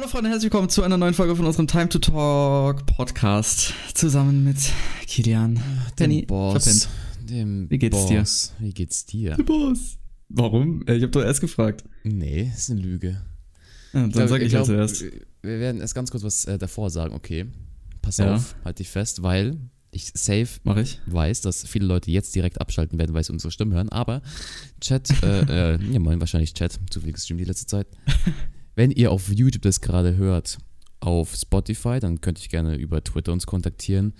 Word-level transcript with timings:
Hallo 0.00 0.08
Freunde, 0.08 0.30
herzlich 0.30 0.44
willkommen 0.50 0.70
zu 0.70 0.82
einer 0.82 0.96
neuen 0.96 1.12
Folge 1.12 1.36
von 1.36 1.44
unserem 1.44 1.66
Time 1.66 1.90
to 1.90 1.98
Talk 1.98 2.86
Podcast. 2.86 3.74
Zusammen 3.92 4.44
mit 4.44 4.56
Kilian, 5.06 5.62
Penny, 5.94 6.20
dem 6.22 6.26
Boss. 6.26 6.88
Dem 7.28 7.68
Wie 7.68 7.76
geht's 7.76 8.06
dir? 8.06 8.20
Boss. 8.20 8.54
Wie 8.60 8.72
geht's 8.72 9.04
dir? 9.04 9.36
Boss. 9.44 9.98
Warum? 10.30 10.86
Äh, 10.86 10.94
Ich 10.96 11.02
habe 11.02 11.10
doch 11.10 11.22
erst 11.22 11.42
gefragt. 11.42 11.84
Nee, 12.02 12.50
ist 12.56 12.70
eine 12.70 12.80
Lüge. 12.80 13.20
Ja, 13.92 14.08
dann 14.08 14.26
sag 14.26 14.40
ich, 14.40 14.48
glaub, 14.48 14.66
halt 14.68 14.88
zuerst. 14.88 15.02
Wir 15.42 15.60
werden 15.60 15.82
erst 15.82 15.94
ganz 15.94 16.10
kurz 16.10 16.22
was 16.24 16.46
äh, 16.46 16.56
davor 16.56 16.88
sagen, 16.88 17.12
okay? 17.12 17.44
Pass 18.00 18.16
Ja. 18.16 18.36
auf, 18.36 18.54
halt 18.64 18.78
dich 18.78 18.88
fest, 18.88 19.22
weil 19.22 19.58
ich 19.90 20.12
safe 20.14 20.48
Mach 20.64 20.78
ich. 20.78 20.98
weiß, 21.08 21.42
dass 21.42 21.66
viele 21.66 21.84
Leute 21.84 22.10
jetzt 22.10 22.34
direkt 22.34 22.58
abschalten 22.58 22.98
werden, 22.98 23.12
weil 23.12 23.22
sie 23.22 23.32
unsere 23.34 23.50
Stimme 23.50 23.74
hören, 23.74 23.90
aber 23.90 24.22
Chat, 24.80 25.10
äh, 25.22 25.74
äh, 25.74 25.78
ja 25.92 25.98
moin, 25.98 26.20
wahrscheinlich 26.20 26.54
Chat, 26.54 26.80
zu 26.88 27.02
viel 27.02 27.12
gestreamt 27.12 27.40
die 27.40 27.44
letzte 27.44 27.66
Zeit. 27.66 27.86
Wenn 28.80 28.92
ihr 28.92 29.12
auf 29.12 29.30
YouTube 29.30 29.60
das 29.60 29.82
gerade 29.82 30.16
hört, 30.16 30.56
auf 31.00 31.36
Spotify, 31.36 32.00
dann 32.00 32.22
könnt 32.22 32.42
ihr 32.42 32.48
gerne 32.48 32.76
über 32.76 33.04
Twitter 33.04 33.30
uns 33.30 33.46
kontaktieren. 33.46 34.14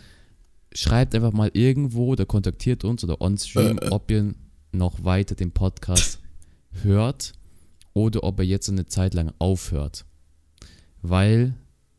Schreibt 0.74 1.14
einfach 1.14 1.33
mal 1.33 1.50
irgendwo 1.55 2.09
oder 2.09 2.27
kontaktiert 2.27 2.84
uns 2.84 3.02
oder 3.02 3.23
on-stream, 3.23 3.80
ob 3.91 4.10
ihr 4.10 4.34
noch 4.73 5.02
weiter 5.02 5.34
den 5.34 5.52
Podcast 5.52 6.20
hört 6.83 7.33
oder 7.95 8.23
ob 8.23 8.38
er 8.38 8.45
jetzt 8.45 8.69
eine 8.69 8.84
Zeit 8.84 9.14
lang 9.14 9.33
aufhört. 9.38 10.05
Weil 11.00 11.55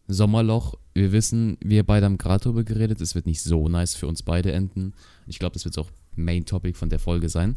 Sommerloch, 0.08 0.76
wir 0.94 1.12
wissen, 1.12 1.58
wir 1.64 1.84
beide 1.84 2.06
haben 2.06 2.20
gerade 2.20 2.44
drüber 2.44 2.64
geredet, 2.64 3.02
es 3.02 3.16
wird 3.16 3.26
nicht 3.26 3.42
so 3.42 3.70
nice 3.70 3.96
für 3.96 4.06
uns 4.06 4.22
beide 4.22 4.52
enden. 4.52 4.94
Ich 5.26 5.40
glaube, 5.40 5.54
das 5.54 5.66
wird 5.66 5.80
auch 5.80 5.90
Main 6.16 6.46
Topic 6.46 6.78
von 6.78 6.90
der 6.92 7.00
Folge 7.00 7.28
sein. 7.28 7.56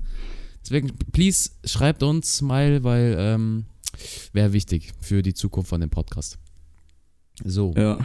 Deswegen, 0.63 0.97
please, 1.13 1.51
schreibt 1.67 2.03
uns 2.03 2.41
mal, 2.41 2.83
weil 2.85 3.17
ähm, 3.19 3.67
wäre 4.33 4.53
wichtig 4.53 4.93
für 5.01 5.23
die 5.23 5.35
Zukunft 5.35 5.69
von 5.71 5.81
dem 5.81 5.91
Podcast. 5.91 6.39
So, 7.45 7.75
Ja. 7.77 7.99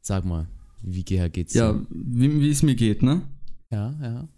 sag 0.00 0.24
mal, 0.24 0.48
wie 0.82 1.04
ge- 1.04 1.28
geht's 1.30 1.54
Ja, 1.54 1.72
dir? 1.72 1.86
wie, 1.90 2.40
wie 2.40 2.50
es 2.50 2.62
mir 2.62 2.74
geht, 2.74 3.02
ne? 3.02 3.22
Ja, 3.70 3.94
ja. 4.02 4.28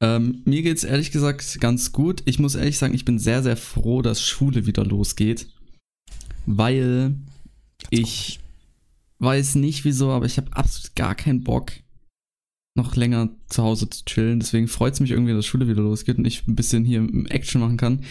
Ähm, 0.00 0.42
mir 0.44 0.62
geht's 0.62 0.84
ehrlich 0.84 1.10
gesagt 1.10 1.58
ganz 1.60 1.92
gut. 1.92 2.22
Ich 2.26 2.38
muss 2.38 2.54
ehrlich 2.54 2.76
sagen, 2.76 2.94
ich 2.94 3.04
bin 3.06 3.18
sehr, 3.18 3.42
sehr 3.42 3.56
froh, 3.56 4.02
dass 4.02 4.20
Schule 4.20 4.66
wieder 4.66 4.84
losgeht. 4.84 5.46
Weil 6.44 7.14
ich 7.90 8.40
weiß 9.18 9.54
nicht 9.54 9.84
wieso, 9.84 10.10
aber 10.10 10.26
ich 10.26 10.36
habe 10.36 10.54
absolut 10.54 10.94
gar 10.94 11.14
keinen 11.14 11.42
Bock, 11.44 11.72
noch 12.76 12.94
länger 12.94 13.30
zu 13.48 13.62
Hause 13.62 13.88
zu 13.88 14.04
chillen. 14.04 14.38
Deswegen 14.40 14.68
freut 14.68 14.92
es 14.94 15.00
mich 15.00 15.10
irgendwie, 15.12 15.32
dass 15.32 15.46
Schule 15.46 15.66
wieder 15.66 15.82
losgeht 15.82 16.18
und 16.18 16.26
ich 16.26 16.46
ein 16.46 16.54
bisschen 16.56 16.84
hier 16.84 17.00
Action 17.30 17.60
machen 17.62 17.78
kann. 17.78 18.04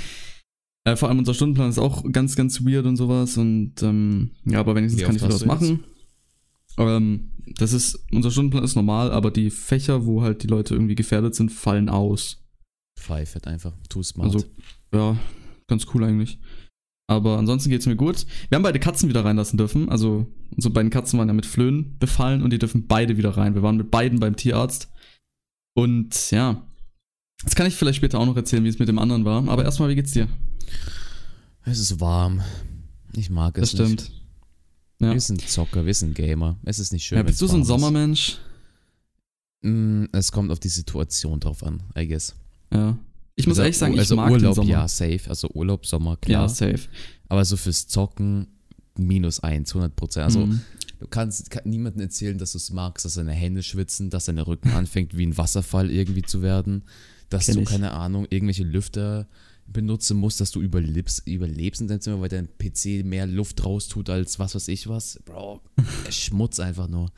Äh, 0.86 0.95
vor 0.95 1.09
allem 1.09 1.19
unser 1.19 1.33
Stundenplan 1.33 1.69
ist 1.69 1.80
auch 1.80 2.03
ganz, 2.11 2.36
ganz 2.36 2.64
weird 2.64 2.86
und 2.86 2.95
sowas. 2.95 3.38
Und 3.38 3.81
ähm, 3.81 4.31
ja, 4.45 4.59
aber 4.59 4.75
wenigstens 4.75 5.02
Wie 5.02 5.05
kann 5.05 5.16
ich 5.16 5.22
was 5.22 5.45
machen. 5.45 5.83
Ähm, 6.78 7.31
das 7.58 7.73
ist, 7.73 8.05
unser 8.11 8.31
Stundenplan 8.31 8.64
ist 8.64 8.75
normal, 8.75 9.11
aber 9.11 9.31
die 9.31 9.50
Fächer, 9.50 10.06
wo 10.06 10.22
halt 10.22 10.44
die 10.44 10.47
Leute 10.47 10.73
irgendwie 10.73 10.95
gefährdet 10.95 11.36
sind, 11.36 11.52
fallen 11.52 11.89
aus. 11.89 12.44
Pfeifert 13.00 13.47
einfach, 13.47 13.73
too 13.89 14.03
smart. 14.03 14.33
Also, 14.33 14.45
ja, 14.94 15.17
ganz 15.67 15.88
cool 15.94 16.03
eigentlich. 16.03 16.39
Aber 17.08 17.38
ansonsten 17.38 17.69
geht's 17.69 17.86
mir 17.86 17.95
gut. 17.95 18.25
Wir 18.50 18.56
haben 18.56 18.63
beide 18.63 18.80
Katzen 18.80 19.09
wieder 19.09 19.25
reinlassen 19.25 19.58
dürfen. 19.58 19.89
Also, 19.89 20.28
unsere 20.56 20.73
beiden 20.73 20.89
Katzen 20.89 21.19
waren 21.19 21.28
ja 21.28 21.33
mit 21.33 21.45
Flöhen 21.45 21.97
befallen 22.00 22.41
und 22.41 22.52
die 22.52 22.59
dürfen 22.59 22.88
beide 22.88 23.17
wieder 23.17 23.38
rein. 23.38 23.53
Wir 23.53 23.61
waren 23.61 23.78
mit 23.78 23.91
beiden 23.91 24.19
beim 24.19 24.36
Tierarzt. 24.36 24.91
Und 25.75 26.31
ja, 26.31 26.67
das 27.44 27.55
kann 27.55 27.67
ich 27.67 27.75
vielleicht 27.75 27.97
später 27.97 28.19
auch 28.19 28.25
noch 28.25 28.36
erzählen, 28.36 28.64
wie 28.64 28.69
es 28.69 28.80
mit 28.80 28.88
dem 28.88 29.00
anderen 29.00 29.25
war. 29.25 29.47
Aber 29.50 29.64
erstmal, 29.64 29.89
wie 29.89 29.95
geht's 29.95 30.11
dir? 30.14 30.28
es 31.66 31.80
ist 31.80 32.00
warm. 32.00 32.41
Ich 33.16 33.30
mag 33.30 33.58
es 33.58 33.61
Das 33.61 33.72
stimmt. 33.72 34.02
nicht. 34.02 34.11
Ja. 35.00 35.14
Wir 35.14 35.19
sind 35.22 35.41
Zocker, 35.47 35.86
wir 35.86 35.94
sind 35.94 36.13
Gamer. 36.16 36.58
Es 36.63 36.80
ist 36.80 36.91
nicht 36.94 37.03
schön. 37.06 37.17
Ja, 37.17 37.23
bist 37.23 37.41
du 37.41 37.47
so 37.47 37.58
ein. 37.58 37.66
Sommermensch? 37.66 38.38
Mm, 39.61 40.06
Es 40.11 40.31
kommt 40.31 40.52
auf 40.52 40.59
die 40.59 40.69
Situation 40.69 41.39
drauf 41.39 41.63
an, 41.63 41.84
I 41.97 42.07
guess. 42.07 42.35
Ja. 42.72 42.97
Ich 43.35 43.47
muss 43.47 43.53
also, 43.57 43.63
ehrlich 43.63 43.78
sagen, 43.78 43.94
ich 43.95 44.00
also 44.00 44.16
mag 44.16 44.31
Urlaub, 44.31 44.53
den 44.53 44.56
Sommer. 44.56 44.69
ja, 44.69 44.88
safe. 44.88 45.22
Also 45.28 45.50
Urlaub, 45.53 45.85
Sommer, 45.85 46.16
klar. 46.18 46.44
ja, 46.44 46.50
safe. 46.50 46.88
Aber 47.28 47.44
so 47.44 47.57
fürs 47.57 47.88
Zocken 47.88 48.47
minus 48.97 49.41
eins, 49.41 49.74
100 49.74 49.95
Prozent. 49.95 50.24
Also 50.25 50.45
Mhm. 50.45 50.62
du 51.00 51.07
kannst 51.07 51.50
kann 51.50 51.63
niemandem 51.66 52.01
erzählen, 52.03 52.38
dass 52.38 52.53
du 52.53 52.57
es 52.59 52.72
magst, 52.72 53.03
dass 53.03 53.16
deine 53.16 53.34
Hände 53.34 53.62
schwitzen, 53.63 54.09
dass 54.09 54.25
dein 54.25 54.40
Rücken 54.40 54.69
anfängt 54.74 55.18
wie 55.18 55.25
ein 55.25 55.38
Wasserfall 55.38 55.91
irgendwie 55.91 56.22
zu 56.22 56.41
werden, 56.41 56.84
dass 57.35 57.46
Kenn 57.47 57.56
du, 57.56 57.62
ich. 57.62 57.69
keine 57.69 57.91
Ahnung, 57.91 58.28
irgendwelche 58.29 58.63
Lüfter 58.63 59.28
benutzen 59.68 60.18
musst, 60.18 60.41
dass 60.41 60.51
du 60.51 60.62
überlebst, 60.62 61.28
überlebst 61.28 61.81
in 61.81 61.88
deinem 61.88 62.01
Zimmer, 62.01 62.22
weil 62.22 62.29
dein 62.29 62.47
PC 62.57 63.03
mehr 63.03 63.25
Luft 63.25 63.66
raustut 63.66 64.09
als 64.09 64.38
was 64.40 64.56
weiß 64.56 64.68
ich 64.68 64.88
was. 64.88 65.19
Bro, 65.25 65.62
Schmutz 66.09 66.59
einfach 66.59 66.88
nur. 66.88 67.12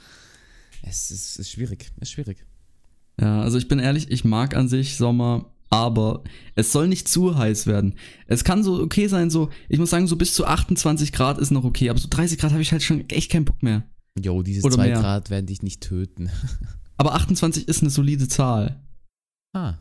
Es 0.82 1.12
ist, 1.12 1.38
ist 1.38 1.52
schwierig, 1.52 1.92
es 1.98 2.10
ist 2.10 2.12
schwierig. 2.12 2.46
Ja, 3.20 3.42
also 3.42 3.58
ich 3.58 3.68
bin 3.68 3.80
ehrlich, 3.80 4.12
ich 4.12 4.24
mag 4.24 4.56
an 4.56 4.70
sich 4.70 4.96
Sommer, 4.96 5.52
aber 5.70 6.24
es 6.56 6.72
soll 6.72 6.88
nicht 6.88 7.08
zu 7.08 7.38
heiß 7.38 7.68
werden. 7.68 7.96
Es 8.28 8.44
kann 8.44 8.64
so 8.64 8.82
okay 8.82 9.08
sein, 9.08 9.30
so, 9.30 9.50
ich 9.70 9.80
muss 9.80 9.90
sagen, 9.90 10.08
so 10.08 10.16
bis 10.16 10.34
zu 10.34 10.46
28 10.46 11.12
Grad 11.12 11.40
ist 11.40 11.52
noch 11.52 11.64
okay, 11.64 11.90
aber 11.90 12.00
so 12.00 12.08
30 12.10 12.38
Grad 12.38 12.52
habe 12.52 12.62
ich 12.62 12.72
halt 12.72 12.84
schon 12.84 13.10
echt 13.10 13.32
keinen 13.32 13.46
Bock 13.46 13.62
mehr. 13.64 13.84
Jo, 14.24 14.42
diese 14.44 14.64
Oder 14.66 14.76
zwei 14.76 14.88
mehr. 14.90 15.00
Grad 15.00 15.30
werden 15.30 15.46
dich 15.46 15.62
nicht 15.62 15.82
töten. 15.82 16.30
Aber 16.98 17.14
28 17.14 17.68
ist 17.68 17.82
eine 17.82 17.92
solide 17.92 18.28
Zahl. 18.28 18.82
ah. 19.54 19.76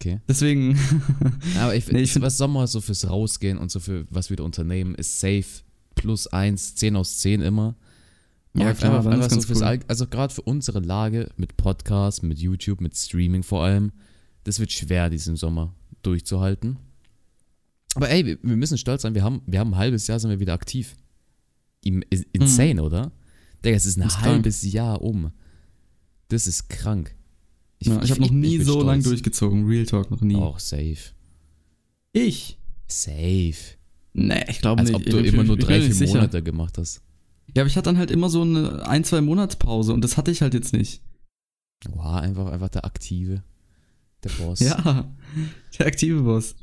Okay. 0.00 0.20
Deswegen, 0.28 0.78
Aber 1.58 1.74
ich, 1.74 1.86
Nee, 1.92 1.98
ich 1.98 2.04
ich 2.04 2.12
find- 2.12 2.24
was 2.24 2.38
Sommer 2.38 2.66
so 2.68 2.80
fürs 2.80 3.08
Rausgehen 3.08 3.58
und 3.58 3.70
so 3.70 3.80
für 3.80 4.06
was 4.10 4.30
wir 4.30 4.36
da 4.36 4.44
unternehmen, 4.44 4.94
ist 4.94 5.18
safe. 5.20 5.44
Plus 5.96 6.28
eins, 6.28 6.76
10 6.76 6.94
aus 6.94 7.18
10 7.18 7.40
immer. 7.40 7.74
Ja, 8.54 8.72
klar, 8.74 8.98
einfach, 8.98 9.10
einfach 9.10 9.30
so 9.30 9.40
fürs 9.40 9.60
cool. 9.60 9.80
Also 9.88 10.06
gerade 10.06 10.32
für 10.32 10.42
unsere 10.42 10.78
Lage 10.80 11.28
mit 11.36 11.56
Podcast, 11.56 12.22
mit 12.22 12.38
YouTube, 12.38 12.80
mit 12.80 12.96
Streaming 12.96 13.42
vor 13.42 13.64
allem, 13.64 13.90
das 14.44 14.60
wird 14.60 14.70
schwer, 14.72 15.10
diesen 15.10 15.34
Sommer 15.36 15.74
durchzuhalten. 16.02 16.78
Aber 17.96 18.08
ey, 18.08 18.24
wir, 18.24 18.38
wir 18.42 18.56
müssen 18.56 18.78
stolz 18.78 19.02
sein, 19.02 19.14
wir 19.16 19.24
haben, 19.24 19.42
wir 19.46 19.58
haben 19.58 19.72
ein 19.74 19.78
halbes 19.78 20.06
Jahr 20.06 20.20
sind 20.20 20.30
wir 20.30 20.38
wieder 20.40 20.52
aktiv. 20.54 20.94
Is- 21.82 22.26
Insane, 22.32 22.80
oder? 22.82 23.10
Digga, 23.64 23.76
es 23.76 23.86
ist 23.86 23.96
ein 23.96 24.02
Mhm. 24.02 24.06
Ist 24.06 24.20
halbes 24.20 24.62
Jahr 24.72 25.02
um. 25.02 25.32
Das 26.28 26.46
ist 26.46 26.68
krank. 26.68 27.16
Ja, 27.80 28.02
ich 28.02 28.10
habe 28.10 28.20
noch 28.20 28.30
nie 28.30 28.58
so 28.58 28.82
lang 28.82 29.00
stolz. 29.00 29.04
durchgezogen. 29.04 29.66
Real 29.66 29.86
Talk 29.86 30.10
noch 30.10 30.20
nie. 30.20 30.36
Auch 30.36 30.58
safe. 30.58 30.96
Ich? 32.12 32.58
Safe. 32.86 33.54
Nee, 34.14 34.44
ich 34.48 34.60
glaube 34.60 34.80
Als 34.80 34.90
nicht. 34.90 34.96
ob 34.96 35.04
du 35.04 35.18
ich, 35.18 35.32
immer 35.32 35.42
ich, 35.42 35.48
nur 35.48 35.58
ich 35.58 35.64
drei, 35.64 35.80
vier. 35.80 36.08
Monate 36.08 36.42
gemacht 36.42 36.78
hast. 36.78 37.02
Ja, 37.54 37.62
aber 37.62 37.68
ich 37.68 37.76
hatte 37.76 37.84
dann 37.84 37.98
halt 37.98 38.10
immer 38.10 38.28
so 38.28 38.42
eine 38.42 38.86
ein, 38.86 39.04
zwei 39.04 39.20
Monatspause 39.20 39.92
und 39.92 40.02
das 40.02 40.16
hatte 40.16 40.30
ich 40.30 40.42
halt 40.42 40.54
jetzt 40.54 40.72
nicht. 40.72 41.02
Wow, 41.88 42.16
einfach, 42.16 42.46
einfach 42.50 42.68
der 42.68 42.84
Aktive. 42.84 43.42
Der 44.24 44.30
Boss. 44.30 44.60
Ja, 44.60 45.14
der 45.78 45.86
aktive 45.86 46.22
Boss. 46.22 46.56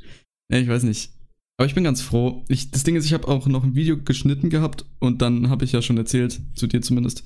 Ja, 0.50 0.58
ich 0.58 0.68
weiß 0.68 0.82
nicht. 0.82 1.10
Aber 1.56 1.66
ich 1.66 1.74
bin 1.74 1.84
ganz 1.84 2.02
froh. 2.02 2.44
Ich, 2.48 2.70
das 2.70 2.82
Ding 2.82 2.96
ist, 2.96 3.06
ich 3.06 3.14
habe 3.14 3.26
auch 3.28 3.46
noch 3.46 3.64
ein 3.64 3.74
Video 3.74 3.96
geschnitten 3.96 4.50
gehabt 4.50 4.84
und 4.98 5.22
dann 5.22 5.48
habe 5.48 5.64
ich 5.64 5.72
ja 5.72 5.80
schon 5.80 5.96
erzählt, 5.96 6.40
zu 6.54 6.66
dir 6.66 6.82
zumindest, 6.82 7.24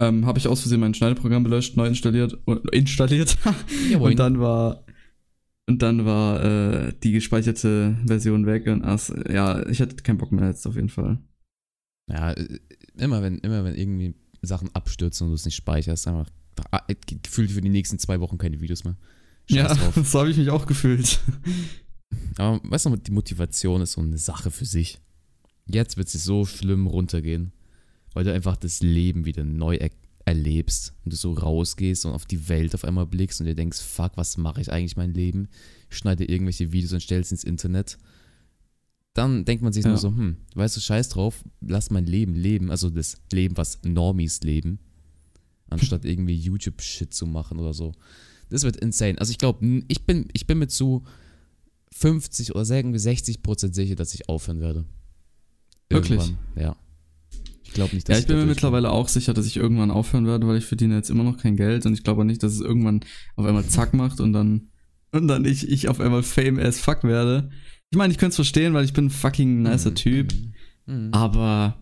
ähm, 0.00 0.26
habe 0.26 0.38
ich 0.38 0.48
aus 0.48 0.60
Versehen 0.60 0.80
mein 0.80 0.94
Schneideprogramm 0.94 1.44
gelöscht, 1.44 1.76
neu 1.76 1.86
installiert, 1.86 2.38
installiert 2.72 3.36
und 3.98 4.18
dann 4.18 4.40
war 4.40 4.84
und 5.68 5.82
dann 5.82 6.06
war 6.06 6.42
äh, 6.42 6.92
die 7.02 7.12
gespeicherte 7.12 7.98
Version 8.06 8.46
weg 8.46 8.66
und 8.68 8.84
ach, 8.84 9.10
ja, 9.30 9.66
ich 9.68 9.82
hatte 9.82 9.96
keinen 9.96 10.16
Bock 10.16 10.32
mehr 10.32 10.48
jetzt 10.48 10.66
auf 10.66 10.76
jeden 10.76 10.88
Fall. 10.88 11.18
Ja, 12.10 12.32
äh, 12.32 12.58
immer 12.96 13.22
wenn, 13.22 13.38
immer 13.38 13.64
wenn 13.64 13.74
irgendwie 13.74 14.14
Sachen 14.40 14.74
abstürzen 14.74 15.26
und 15.26 15.32
du 15.32 15.34
es 15.34 15.44
nicht 15.44 15.56
speicherst, 15.56 16.08
einfach 16.08 16.30
ah, 16.70 16.80
äh, 16.88 16.94
gefühlt 17.22 17.50
für 17.50 17.60
die 17.60 17.68
nächsten 17.68 17.98
zwei 17.98 18.18
Wochen 18.20 18.38
keine 18.38 18.60
Videos 18.60 18.84
mehr. 18.84 18.96
Scheiß 19.50 19.56
ja, 19.56 19.74
drauf. 19.74 19.94
so 20.04 20.20
habe 20.20 20.30
ich 20.30 20.38
mich 20.38 20.48
auch 20.48 20.64
gefühlt. 20.64 21.20
Aber 22.38 22.60
weißt 22.64 22.86
du, 22.86 22.96
die 22.96 23.12
Motivation 23.12 23.82
ist 23.82 23.92
so 23.92 24.00
eine 24.00 24.16
Sache 24.18 24.50
für 24.50 24.64
sich. 24.64 24.98
Jetzt 25.66 25.98
wird 25.98 26.08
es 26.08 26.24
so 26.24 26.46
schlimm 26.46 26.86
runtergehen, 26.86 27.52
weil 28.14 28.24
du 28.24 28.32
einfach 28.32 28.56
das 28.56 28.80
Leben 28.82 29.24
wieder 29.24 29.44
neu 29.44 29.76
er 29.76 29.90
erlebst 30.24 30.92
und 31.04 31.12
du 31.14 31.16
so 31.16 31.32
rausgehst 31.32 32.04
und 32.04 32.12
auf 32.12 32.26
die 32.26 32.50
Welt 32.50 32.74
auf 32.74 32.84
einmal 32.84 33.06
blickst 33.06 33.40
und 33.40 33.46
dir 33.46 33.54
denkst, 33.54 33.80
fuck, 33.80 34.12
was 34.16 34.36
mache 34.36 34.60
ich 34.60 34.70
eigentlich 34.70 34.96
mein 34.96 35.14
Leben? 35.14 35.48
Schneide 35.88 36.26
irgendwelche 36.26 36.70
Videos 36.70 36.92
und 36.92 37.02
stell's 37.02 37.32
ins 37.32 37.44
Internet. 37.44 37.96
Dann 39.14 39.46
denkt 39.46 39.62
man 39.64 39.72
sich 39.72 39.84
Ja. 39.84 39.90
nur 39.90 39.98
so, 39.98 40.08
hm, 40.10 40.36
weißt 40.54 40.76
du, 40.76 40.80
scheiß 40.80 41.08
drauf, 41.08 41.42
lass 41.62 41.90
mein 41.90 42.04
Leben 42.06 42.34
leben, 42.34 42.70
also 42.70 42.90
das 42.90 43.16
Leben, 43.32 43.56
was 43.56 43.80
Normies 43.84 44.42
leben, 44.42 44.78
anstatt 45.70 46.04
irgendwie 46.04 46.36
YouTube-Shit 46.36 47.14
zu 47.14 47.24
machen 47.26 47.58
oder 47.58 47.72
so. 47.72 47.92
Das 48.50 48.64
wird 48.64 48.76
insane. 48.76 49.18
Also 49.18 49.30
ich 49.30 49.38
glaube, 49.38 49.82
ich 49.88 50.04
bin, 50.04 50.28
ich 50.34 50.46
bin 50.46 50.58
mit 50.58 50.70
zu 50.70 51.04
50 51.92 52.54
oder 52.54 52.64
sagen 52.66 52.92
wir 52.92 53.00
60 53.00 53.42
Prozent 53.42 53.74
sicher, 53.74 53.94
dass 53.94 54.12
ich 54.14 54.28
aufhören 54.28 54.60
werde. 54.60 54.84
Wirklich? 55.88 56.20
Irgendwann, 56.20 56.62
Ja. 56.62 56.76
Ich 57.68 57.74
glaube 57.74 57.94
nicht, 57.94 58.08
dass 58.08 58.16
Ja, 58.16 58.20
ich 58.20 58.26
bin 58.26 58.36
mir 58.38 58.46
mittlerweile 58.46 58.90
auch 58.90 59.08
sicher, 59.08 59.34
dass 59.34 59.46
ich 59.46 59.56
irgendwann 59.56 59.90
aufhören 59.90 60.26
werde, 60.26 60.46
weil 60.48 60.56
ich 60.58 60.64
verdiene 60.64 60.96
jetzt 60.96 61.10
immer 61.10 61.22
noch 61.24 61.36
kein 61.36 61.54
Geld 61.56 61.86
und 61.86 61.92
ich 61.92 62.02
glaube 62.02 62.22
auch 62.22 62.24
nicht, 62.24 62.42
dass 62.42 62.52
es 62.54 62.60
irgendwann 62.60 63.00
auf 63.36 63.44
einmal 63.46 63.64
zack 63.66 63.94
macht 63.94 64.20
und 64.20 64.32
dann 64.32 64.68
und 65.12 65.28
dann 65.28 65.44
ich, 65.44 65.68
ich 65.68 65.88
auf 65.88 66.00
einmal 66.00 66.22
Fame 66.22 66.58
as 66.58 66.78
fuck 66.80 67.04
werde. 67.04 67.50
Ich 67.90 67.96
meine, 67.96 68.12
ich 68.12 68.18
könnte 68.18 68.30
es 68.30 68.36
verstehen, 68.36 68.74
weil 68.74 68.84
ich 68.84 68.92
bin 68.92 69.06
ein 69.06 69.10
fucking 69.10 69.62
nicer 69.62 69.90
Mhm, 69.90 69.94
Typ. 69.94 70.34
mhm. 70.86 71.06
Mhm. 71.06 71.14
Aber 71.14 71.76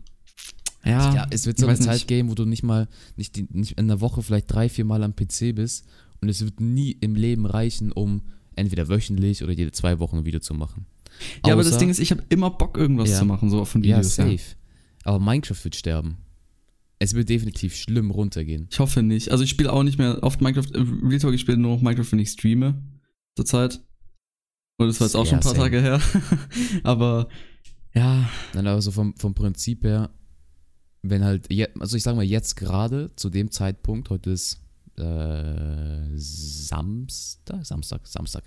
ja, 0.84 1.12
Ja, 1.14 1.26
es 1.30 1.46
wird 1.46 1.58
so 1.58 1.66
eine 1.66 1.78
Zeit 1.78 1.94
nicht. 1.94 2.08
geben, 2.08 2.30
wo 2.30 2.34
du 2.34 2.44
nicht 2.44 2.62
mal, 2.62 2.88
nicht, 3.16 3.52
nicht 3.54 3.72
in 3.78 3.88
der 3.88 4.00
Woche 4.00 4.22
vielleicht 4.22 4.52
drei, 4.52 4.68
vier 4.68 4.84
Mal 4.84 5.02
am 5.02 5.14
PC 5.16 5.54
bist 5.54 5.86
und 6.20 6.28
es 6.28 6.44
wird 6.44 6.60
nie 6.60 6.92
im 7.00 7.14
Leben 7.16 7.46
reichen, 7.46 7.90
um 7.92 8.22
entweder 8.54 8.88
wöchentlich 8.88 9.42
oder 9.42 9.52
jede 9.52 9.72
zwei 9.72 9.98
Wochen 9.98 10.18
ein 10.18 10.24
Video 10.24 10.40
zu 10.40 10.54
machen. 10.54 10.86
Ja, 11.44 11.54
aber 11.54 11.62
das 11.64 11.72
Außer- 11.74 11.78
Ding 11.78 11.88
ist, 11.90 11.98
ich 11.98 12.10
habe 12.10 12.22
immer 12.28 12.50
Bock, 12.50 12.76
irgendwas 12.76 13.10
Ja. 13.10 13.18
zu 13.18 13.24
machen, 13.24 13.50
so 13.50 13.64
von 13.64 13.82
ja, 13.82 13.96
Videos. 13.98 14.16
Ja, 14.16 14.24
safe. 14.26 14.40
Aber 15.06 15.20
Minecraft 15.20 15.62
wird 15.62 15.76
sterben. 15.76 16.16
Es 16.98 17.14
wird 17.14 17.28
definitiv 17.28 17.76
schlimm 17.76 18.10
runtergehen. 18.10 18.66
Ich 18.70 18.80
hoffe 18.80 19.02
nicht. 19.02 19.30
Also 19.30 19.44
ich 19.44 19.50
spiele 19.50 19.72
auch 19.72 19.84
nicht 19.84 19.98
mehr 19.98 20.22
oft 20.22 20.40
Minecraft. 20.40 20.74
äh, 20.74 20.84
Real 21.06 21.20
Talk, 21.20 21.32
ich 21.32 21.42
spiele 21.42 21.58
nur 21.58 21.76
noch 21.76 21.82
Minecraft, 21.82 22.10
wenn 22.10 22.18
ich 22.18 22.30
streame. 22.30 22.82
Zurzeit. 23.36 23.80
Und 24.78 24.88
das 24.88 25.00
war 25.00 25.06
jetzt 25.06 25.14
auch 25.14 25.24
schon 25.24 25.38
ein 25.38 25.42
paar 25.42 25.54
same. 25.54 25.64
Tage 25.64 25.80
her. 25.80 26.00
aber 26.82 27.28
ja, 27.94 28.28
Nein, 28.52 28.66
aber 28.66 28.82
so 28.82 28.90
vom, 28.90 29.14
vom 29.16 29.32
Prinzip 29.34 29.84
her, 29.84 30.10
wenn 31.02 31.22
halt, 31.24 31.52
je, 31.52 31.68
also 31.78 31.96
ich 31.96 32.02
sag 32.02 32.16
mal 32.16 32.24
jetzt 32.24 32.56
gerade, 32.56 33.14
zu 33.14 33.30
dem 33.30 33.52
Zeitpunkt, 33.52 34.10
heute 34.10 34.30
ist 34.30 34.60
äh, 34.96 36.16
Samstag, 36.16 37.64
Samstag, 37.64 38.06
Samstag. 38.08 38.42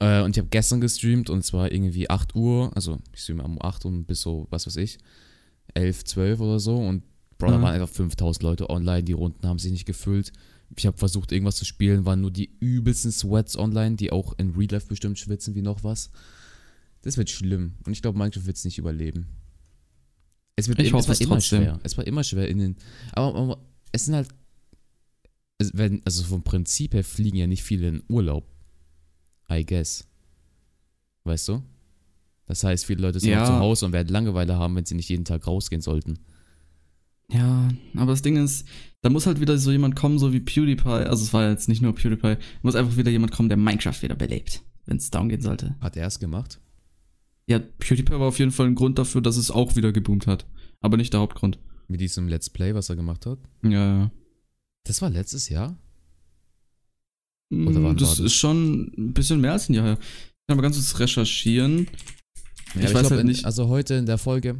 Äh, 0.00 0.22
und 0.22 0.36
ich 0.36 0.40
habe 0.40 0.48
gestern 0.48 0.80
gestreamt 0.80 1.30
und 1.30 1.44
zwar 1.44 1.70
irgendwie 1.70 2.10
8 2.10 2.34
Uhr, 2.34 2.72
also 2.74 2.98
ich 3.14 3.20
streame 3.20 3.44
um 3.44 3.62
8 3.62 3.84
Uhr 3.84 3.92
bis 4.04 4.22
so, 4.22 4.48
was 4.50 4.66
weiß 4.66 4.76
ich, 4.76 4.98
11, 5.76 6.04
12 6.04 6.40
oder 6.40 6.58
so 6.58 6.76
und 6.76 7.02
Bro, 7.38 7.50
da 7.50 7.58
Mhm. 7.58 7.62
waren 7.62 7.74
einfach 7.74 7.88
5000 7.94 8.42
Leute 8.42 8.70
online, 8.70 9.04
die 9.04 9.12
Runden 9.12 9.46
haben 9.46 9.58
sich 9.58 9.70
nicht 9.70 9.84
gefüllt. 9.86 10.32
Ich 10.76 10.86
habe 10.86 10.96
versucht, 10.96 11.32
irgendwas 11.32 11.56
zu 11.56 11.64
spielen, 11.66 12.06
waren 12.06 12.22
nur 12.22 12.30
die 12.30 12.50
übelsten 12.60 13.12
Sweats 13.12 13.56
online, 13.58 13.96
die 13.96 14.10
auch 14.10 14.32
in 14.38 14.50
Real 14.52 14.70
Life 14.72 14.86
bestimmt 14.88 15.18
schwitzen 15.18 15.54
wie 15.54 15.60
noch 15.62 15.84
was. 15.84 16.10
Das 17.02 17.18
wird 17.18 17.28
schlimm. 17.30 17.74
Und 17.84 17.92
ich 17.92 18.00
glaube, 18.02 18.18
Minecraft 18.18 18.46
wird 18.46 18.56
es 18.56 18.64
nicht 18.64 18.78
überleben. 18.78 19.26
Es 20.56 20.66
wird 20.66 20.78
Ich 20.80 20.86
es 20.88 20.92
hoffe 20.94 21.08
war 21.08 21.12
es 21.12 21.20
immer 21.20 21.34
trotzdem. 21.36 21.62
schwer. 21.62 21.80
Es 21.82 21.96
war 21.98 22.06
immer 22.06 22.24
schwer 22.24 22.48
in 22.48 22.58
den. 22.58 22.76
Aber, 23.12 23.38
aber 23.38 23.58
es 23.92 24.06
sind 24.06 24.14
halt. 24.14 24.28
Es 25.58 25.76
werden, 25.76 26.00
also 26.04 26.24
vom 26.24 26.42
Prinzip 26.42 26.94
her 26.94 27.04
fliegen 27.04 27.36
ja 27.36 27.46
nicht 27.46 27.62
viele 27.62 27.88
in 27.88 28.02
Urlaub. 28.08 28.46
I 29.52 29.64
guess. 29.64 30.06
Weißt 31.24 31.48
du? 31.48 31.62
Das 32.46 32.62
heißt, 32.64 32.86
viele 32.86 33.02
Leute 33.02 33.20
sind 33.20 33.30
Ja. 33.30 33.42
auch 33.42 33.46
zu 33.48 33.58
Hause 33.58 33.86
und 33.86 33.92
werden 33.92 34.08
Langeweile 34.08 34.56
haben, 34.56 34.74
wenn 34.76 34.84
sie 34.86 34.94
nicht 34.94 35.08
jeden 35.08 35.24
Tag 35.24 35.46
rausgehen 35.46 35.82
sollten. 35.82 36.18
ja, 37.30 37.68
aber 37.96 38.12
das 38.12 38.22
Ding 38.22 38.36
ist, 38.36 38.66
da 39.02 39.10
muss 39.10 39.26
halt 39.26 39.40
wieder 39.40 39.58
so 39.58 39.72
jemand 39.72 39.96
kommen, 39.96 40.18
so 40.18 40.32
wie 40.32 40.40
PewDiePie. 40.40 40.88
Also 40.88 41.24
es 41.24 41.32
war 41.32 41.48
jetzt 41.50 41.68
nicht 41.68 41.82
nur 41.82 41.94
PewDiePie. 41.94 42.36
Muss 42.62 42.76
einfach 42.76 42.96
wieder 42.96 43.10
jemand 43.10 43.32
kommen, 43.32 43.48
der 43.48 43.58
Minecraft 43.58 44.00
wieder 44.02 44.14
belebt, 44.14 44.62
wenn 44.84 44.96
es 44.98 45.10
down 45.10 45.28
gehen 45.28 45.40
sollte. 45.42 45.74
Hat 45.80 45.96
er 45.96 46.06
es 46.06 46.20
gemacht? 46.20 46.60
Ja, 47.48 47.58
PewDiePie 47.58 48.12
war 48.12 48.28
auf 48.28 48.38
jeden 48.38 48.52
Fall 48.52 48.66
ein 48.66 48.74
Grund 48.76 48.98
dafür, 48.98 49.20
dass 49.22 49.36
es 49.36 49.50
auch 49.50 49.74
wieder 49.76 49.92
geboomt 49.92 50.26
hat. 50.28 50.46
Aber 50.80 50.96
nicht 50.96 51.12
der 51.12 51.20
Hauptgrund. 51.20 51.58
Mit 51.88 52.00
diesem 52.00 52.28
Let's 52.28 52.50
Play, 52.50 52.74
was 52.74 52.88
er 52.90 52.96
gemacht 52.96 53.26
hat? 53.26 53.38
Ja, 53.62 53.70
ja. 53.70 54.10
Das 54.84 55.02
war 55.02 55.10
letztes 55.10 55.48
Jahr? 55.48 55.76
Oder 57.50 57.82
wann 57.82 57.94
Mm, 57.94 57.96
das 57.96 58.08
war 58.08 58.16
das? 58.16 58.18
ist 58.20 58.34
schon 58.34 58.92
ein 58.98 59.12
bisschen 59.14 59.40
mehr 59.40 59.52
als 59.52 59.68
ein 59.68 59.74
Jahr 59.74 59.84
her. 59.86 59.98
Ich 60.00 60.46
kann 60.48 60.56
mal 60.56 60.62
ganz 60.62 60.76
kurz 60.76 60.98
recherchieren. 60.98 61.86
Ja, 62.76 62.82
Ich 62.82 62.86
aber 62.90 62.94
weiß 63.00 63.08
glaub, 63.08 63.18
halt 63.18 63.26
nicht- 63.26 63.44
Also 63.44 63.68
heute 63.68 63.94
in 63.94 64.06
der 64.06 64.18
Folge, 64.18 64.56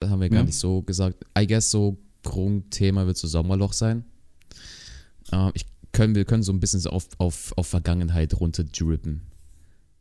da 0.00 0.08
haben 0.08 0.20
wir 0.20 0.28
gar 0.28 0.40
Ja. 0.40 0.44
nicht 0.44 0.56
so 0.58 0.82
gesagt. 0.82 1.24
I 1.38 1.46
guess 1.46 1.70
so 1.70 1.98
Grundthema 2.22 3.06
wird 3.06 3.16
so 3.16 3.26
Sommerloch 3.28 3.72
sein. 3.72 4.04
Äh, 5.32 5.50
ich 5.54 5.64
können, 5.92 6.14
wir 6.14 6.24
können 6.24 6.42
so 6.42 6.52
ein 6.52 6.60
bisschen 6.60 6.80
so 6.80 6.90
auf, 6.90 7.08
auf, 7.18 7.52
auf 7.56 7.66
Vergangenheit 7.66 8.38
runterdrippen. 8.38 9.22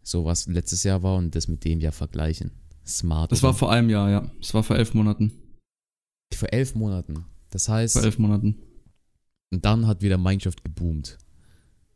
So 0.04 0.26
was 0.26 0.48
letztes 0.48 0.84
Jahr 0.84 1.02
war 1.04 1.18
und 1.18 1.36
das 1.36 1.48
mit 1.48 1.64
dem 1.66 1.80
Jahr 1.80 1.92
vergleichen. 1.92 2.52
Smart. 2.86 3.32
Das 3.32 3.40
oder? 3.40 3.50
war 3.50 3.54
vor 3.54 3.72
einem 3.72 3.90
Jahr, 3.90 4.10
ja. 4.10 4.32
Das 4.40 4.54
war 4.54 4.64
vor 4.64 4.76
elf 4.78 4.94
Monaten. 4.94 5.32
vor 6.34 6.52
elf 6.54 6.76
Monaten. 6.76 7.26
Das 7.50 7.68
heißt, 7.70 7.94
Vor 7.94 8.04
elf 8.04 8.20
Monaten. 8.20 8.56
und 9.52 9.66
dann 9.66 9.88
hat 9.88 10.02
wieder 10.02 10.18
Minecraft 10.18 10.56
geboomt. 10.64 11.18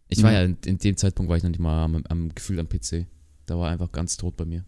Ich 0.10 0.18
Ja. 0.20 0.24
war 0.26 0.32
ja 0.34 0.44
in, 0.44 0.58
in 0.66 0.78
dem 0.80 0.98
Zeitpunkt 0.98 1.30
war 1.30 1.38
ich 1.38 1.44
noch 1.44 1.50
nicht 1.50 1.60
mal 1.60 1.84
am, 1.84 2.04
am 2.10 2.30
Gefühl 2.34 2.60
am 2.60 2.68
PC. 2.68 3.06
Da 3.46 3.58
war 3.58 3.70
einfach 3.70 3.92
ganz 3.92 4.18
tot 4.18 4.36
bei 4.38 4.46
mir. 4.46 4.66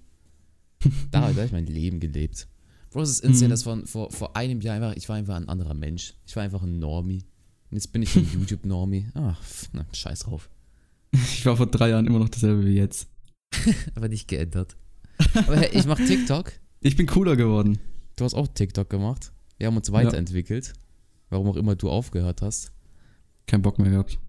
Da, 1.11 1.21
da 1.21 1.27
habe 1.27 1.45
ich 1.45 1.51
mein 1.51 1.65
Leben 1.65 1.99
gelebt. 1.99 2.47
Bro, 2.91 3.01
es 3.01 3.09
ist 3.09 3.19
insane, 3.23 3.47
Mhm. 3.47 3.51
dass 3.51 3.63
von, 3.63 3.85
vor, 3.87 4.11
vor 4.11 4.35
einem 4.35 4.61
Jahr 4.61 4.75
einfach, 4.75 4.95
ich 4.95 5.09
war 5.09 5.15
einfach 5.17 5.35
ein 5.35 5.49
anderer 5.49 5.73
Mensch. 5.73 6.13
Ich 6.25 6.35
war 6.35 6.43
einfach 6.43 6.63
ein 6.63 6.79
Normie. 6.79 7.23
Und 7.71 7.77
jetzt 7.77 7.91
bin 7.91 8.01
ich 8.03 8.15
ein 8.15 8.27
YouTube-Normie. 8.33 9.07
Ach, 9.15 9.41
na, 9.73 9.85
scheiß 9.93 10.19
drauf. 10.21 10.49
Ich 11.13 11.45
war 11.45 11.55
vor 11.55 11.67
drei 11.67 11.89
Jahren 11.89 12.07
immer 12.07 12.19
noch 12.19 12.29
dasselbe 12.29 12.65
wie 12.65 12.75
jetzt. 12.75 13.07
Aber 13.95 14.09
nicht 14.09 14.27
geändert. 14.27 14.75
Aber 15.33 15.55
hey, 15.55 15.69
ich 15.77 15.85
mach 15.85 15.97
TikTok. 15.97 16.51
Ich 16.81 16.97
bin 16.97 17.05
cooler 17.07 17.37
geworden. 17.37 17.79
Du 18.17 18.25
hast 18.25 18.33
auch 18.33 18.47
TikTok 18.49 18.89
gemacht. 18.89 19.31
Wir 19.57 19.67
haben 19.67 19.77
uns 19.77 19.91
weiterentwickelt. 19.93 20.73
Warum 21.29 21.47
auch 21.47 21.55
immer 21.55 21.75
du 21.77 21.89
aufgehört 21.89 22.41
hast. 22.41 22.73
Kein 23.47 23.61
Bock 23.61 23.79
mehr 23.79 23.91
gehabt. 23.91 24.19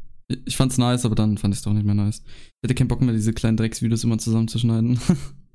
Ich- 0.44 0.56
fand's 0.56 0.78
nice, 0.78 1.04
aber 1.04 1.14
dann 1.16 1.38
fand 1.38 1.54
ich 1.54 1.58
es 1.58 1.64
doch 1.64 1.72
nicht 1.72 1.84
mehr 1.86 1.94
nice. 1.96 2.22
Ich 2.24 2.66
hatte 2.68 2.74
keinen 2.76 2.88
Bock 2.88 3.00
mehr, 3.00 3.14
diese 3.14 3.32
kleinen 3.32 3.56
Drecksvideos 3.56 4.04
immer 4.04 4.18
zusammenzuschneiden. 4.18 4.98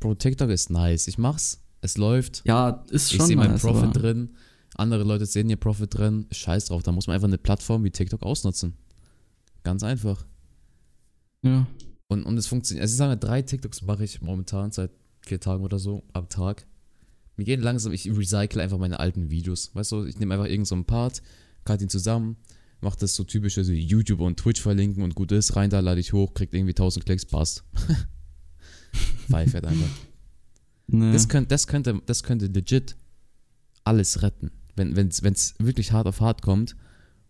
Bro, 0.01 0.15
TikTok 0.15 0.50
ist 0.50 0.69
nice. 0.69 1.07
Ich 1.07 1.18
mach's. 1.18 1.62
Es 1.80 1.95
läuft. 1.98 2.44
ja, 2.45 2.83
ist 2.89 3.12
Ich 3.12 3.18
schon 3.18 3.27
sehe 3.27 3.38
meinen 3.38 3.51
nice. 3.51 3.62
Profit 3.62 3.83
aber 3.83 3.94
drin. 3.94 4.36
Andere 4.75 5.03
Leute 5.03 5.25
sehen 5.25 5.50
ihr 5.50 5.56
Profit 5.57 5.98
drin. 5.98 6.25
Scheiß 6.31 6.65
drauf. 6.65 6.83
Da 6.83 6.92
muss 6.92 7.07
man 7.07 7.15
einfach 7.15 7.27
eine 7.27 7.38
Plattform 7.38 7.83
wie 7.83 7.92
TikTok 7.92 8.24
ausnutzen. 8.24 8.74
Ganz 9.63 9.83
einfach. 9.83 10.25
Ja. 11.44 11.68
Und, 12.07 12.24
und 12.24 12.38
es 12.38 12.48
funktioniert. 12.48 12.81
Also 12.81 12.94
ich 12.94 12.98
sage, 12.98 13.18
drei 13.18 13.42
TikToks 13.42 13.83
mache 13.83 14.03
ich 14.03 14.21
momentan 14.21 14.71
seit 14.71 14.92
vier 15.21 15.39
Tagen 15.39 15.63
oder 15.63 15.80
so 15.80 16.04
am 16.13 16.30
Tag. 16.30 16.65
Mir 17.38 17.45
gehen 17.45 17.62
langsam, 17.62 17.94
ich 17.94 18.09
recycle 18.09 18.59
einfach 18.59 18.77
meine 18.77 19.00
alten 19.00 19.30
Videos. 19.30 19.74
Weißt 19.75 19.92
du, 19.92 20.06
ich 20.06 20.19
nehme 20.19 20.33
einfach 20.33 20.45
irgendeinen 20.45 20.65
so 20.65 20.75
einen 20.75 20.86
Part, 20.86 21.21
cut 21.63 21.81
ihn 21.81 21.89
zusammen, 21.89 22.38
mache 22.81 23.00
das 23.00 23.15
so 23.15 23.24
typische 23.24 23.63
so 23.63 23.71
YouTube 23.71 24.19
und 24.19 24.38
Twitch 24.38 24.62
verlinken 24.62 25.04
und 25.04 25.15
gut 25.15 25.31
ist, 25.31 25.56
rein 25.56 25.69
da, 25.69 25.80
lade 25.80 26.00
ich 26.01 26.12
hoch, 26.12 26.33
kriegt 26.33 26.54
irgendwie 26.54 26.71
1000 26.71 27.06
Klicks, 27.06 27.25
passt. 27.25 27.63
Pfeifert 28.93 29.65
einfach. 29.65 29.89
Nee. 30.88 31.13
Das, 31.13 31.29
könnt, 31.29 31.51
das, 31.51 31.67
könnte, 31.67 32.01
das 32.05 32.23
könnte 32.23 32.47
legit 32.47 32.95
alles 33.83 34.21
retten. 34.21 34.51
Wenn 34.75 35.07
es 35.07 35.55
wirklich 35.59 35.91
hart 35.91 36.07
auf 36.07 36.21
hart 36.21 36.41
kommt. 36.41 36.75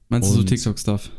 Meinst 0.09 0.29
du 0.29 0.33
so 0.33 0.39
und- 0.39 0.47
TikTok-Stuff? 0.47 1.11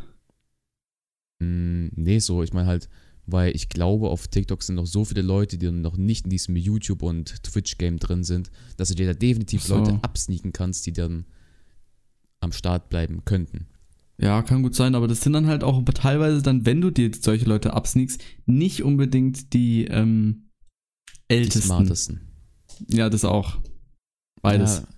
Mm, 1.40 1.88
nee, 1.96 2.18
so, 2.18 2.42
ich 2.42 2.52
meine 2.52 2.66
halt, 2.68 2.88
weil 3.26 3.54
ich 3.54 3.68
glaube, 3.68 4.08
auf 4.10 4.28
TikTok 4.28 4.62
sind 4.62 4.76
noch 4.76 4.86
so 4.86 5.04
viele 5.04 5.22
Leute, 5.22 5.58
die 5.58 5.70
noch 5.70 5.96
nicht 5.96 6.24
in 6.24 6.30
diesem 6.30 6.56
YouTube- 6.56 7.02
und 7.02 7.42
Twitch-Game 7.42 7.98
drin 7.98 8.24
sind, 8.24 8.50
dass 8.76 8.88
du 8.88 8.94
dir 8.94 9.06
da 9.06 9.14
definitiv 9.14 9.62
so. 9.62 9.76
Leute 9.76 9.98
absneaken 10.02 10.52
kannst, 10.52 10.86
die 10.86 10.92
dann 10.92 11.24
am 12.40 12.52
Start 12.52 12.88
bleiben 12.88 13.24
könnten. 13.24 13.66
Ja, 14.22 14.42
kann 14.42 14.62
gut 14.62 14.74
sein, 14.76 14.94
aber 14.94 15.08
das 15.08 15.20
sind 15.22 15.32
dann 15.32 15.46
halt 15.48 15.64
auch 15.64 15.82
teilweise 15.94 16.42
dann, 16.42 16.64
wenn 16.64 16.80
du 16.80 16.90
dir 16.90 17.10
solche 17.18 17.44
Leute 17.44 17.72
absneakst, 17.74 18.22
nicht 18.46 18.82
unbedingt 18.82 19.52
die 19.52 19.84
ähm, 19.86 20.44
Die 21.30 21.34
ältesten. 21.34 21.62
smartesten. 21.62 22.20
Ja, 22.88 23.10
das 23.10 23.24
auch. 23.24 23.58
Beides. 24.40 24.78
Ja, 24.78 24.88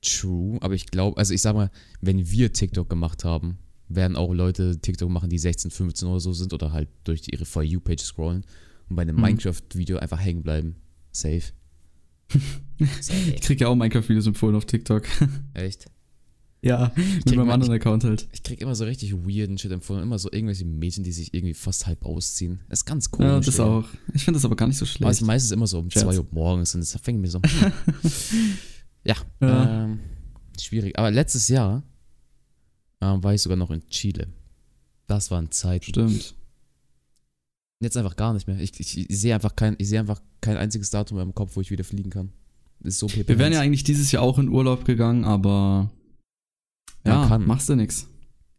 true, 0.00 0.58
aber 0.62 0.74
ich 0.74 0.86
glaube, 0.86 1.18
also 1.18 1.34
ich 1.34 1.42
sag 1.42 1.54
mal, 1.54 1.70
wenn 2.00 2.30
wir 2.30 2.52
TikTok 2.52 2.88
gemacht 2.88 3.24
haben, 3.24 3.58
werden 3.88 4.16
auch 4.16 4.32
Leute 4.32 4.80
TikTok 4.80 5.10
machen, 5.10 5.28
die 5.30 5.38
16, 5.38 5.70
15 5.70 6.08
oder 6.08 6.20
so 6.20 6.32
sind 6.32 6.52
oder 6.52 6.72
halt 6.72 6.88
durch 7.04 7.22
ihre 7.30 7.44
For 7.44 7.62
You-Page 7.62 8.02
scrollen 8.02 8.44
und 8.88 8.96
bei 8.96 9.02
einem 9.02 9.16
Mhm. 9.16 9.22
Minecraft-Video 9.22 9.98
einfach 9.98 10.18
hängen 10.20 10.42
bleiben. 10.42 10.76
Safe. 11.12 11.42
Safe. 13.00 13.32
Ich 13.34 13.40
krieg 13.42 13.60
ja 13.60 13.68
auch 13.68 13.76
Minecraft-Videos 13.76 14.26
empfohlen 14.26 14.56
auf 14.56 14.64
TikTok. 14.66 15.04
Echt? 15.54 15.86
Ja, 16.66 16.92
mit 16.96 17.36
meinem 17.36 17.50
anderen 17.50 17.74
Account 17.74 18.04
halt. 18.04 18.26
Ich 18.32 18.42
krieg 18.42 18.60
immer 18.60 18.74
so 18.74 18.84
richtig 18.84 19.12
weirden 19.14 19.56
Shit 19.58 19.70
empfohlen. 19.72 20.02
Immer 20.02 20.18
so 20.18 20.30
irgendwelche 20.30 20.64
Mädchen, 20.64 21.04
die 21.04 21.12
sich 21.12 21.32
irgendwie 21.32 21.54
fast 21.54 21.86
halb 21.86 22.04
ausziehen. 22.04 22.60
Das 22.68 22.80
ist 22.80 22.84
ganz 22.84 23.10
komisch. 23.10 23.28
Ja, 23.30 23.40
das 23.40 23.60
auch. 23.60 23.84
Ich 24.14 24.24
finde 24.24 24.38
das 24.38 24.44
aber 24.44 24.56
gar 24.56 24.66
nicht 24.66 24.76
so 24.78 24.84
Aber 24.84 24.90
es 24.90 24.92
schlecht. 24.96 25.12
ist 25.12 25.20
meistens 25.22 25.50
immer 25.52 25.66
so 25.66 25.78
um 25.78 25.90
Scherz. 25.90 26.04
2 26.04 26.18
Uhr 26.18 26.26
morgens 26.30 26.74
und 26.74 26.80
das 26.80 26.96
fängt 27.00 27.20
mir 27.20 27.28
so. 27.28 27.40
ja, 29.04 29.14
Ja. 29.40 29.84
Ähm, 29.84 30.00
schwierig. 30.60 30.98
Aber 30.98 31.10
letztes 31.10 31.48
Jahr 31.48 31.82
ähm, 33.00 33.22
war 33.22 33.34
ich 33.34 33.42
sogar 33.42 33.56
noch 33.56 33.70
in 33.70 33.86
Chile. 33.88 34.26
Das 35.06 35.30
waren 35.30 35.50
Zeiten. 35.50 35.84
Stimmt. 35.84 36.34
Jetzt 37.80 37.96
einfach 37.96 38.16
gar 38.16 38.32
nicht 38.32 38.48
mehr. 38.48 38.58
Ich, 38.58 38.78
ich, 38.80 39.08
ich 39.10 39.18
sehe 39.20 39.34
einfach 39.34 39.54
kein, 39.54 39.76
ich 39.78 39.88
sehe 39.88 40.00
einfach 40.00 40.20
kein 40.40 40.56
einziges 40.56 40.90
Datum 40.90 41.16
mehr 41.16 41.24
im 41.24 41.34
Kopf, 41.34 41.56
wo 41.56 41.60
ich 41.60 41.70
wieder 41.70 41.84
fliegen 41.84 42.10
kann. 42.10 42.32
Ist 42.82 42.98
so. 42.98 43.08
Wir 43.12 43.38
wären 43.38 43.52
ja 43.52 43.60
eigentlich 43.60 43.84
dieses 43.84 44.12
Jahr 44.12 44.22
auch 44.22 44.38
in 44.38 44.48
Urlaub 44.48 44.84
gegangen, 44.84 45.24
aber 45.24 45.90
Man 47.06 47.22
ja, 47.22 47.28
kann. 47.28 47.46
machst 47.46 47.68
du 47.68 47.74
nix. 47.76 48.08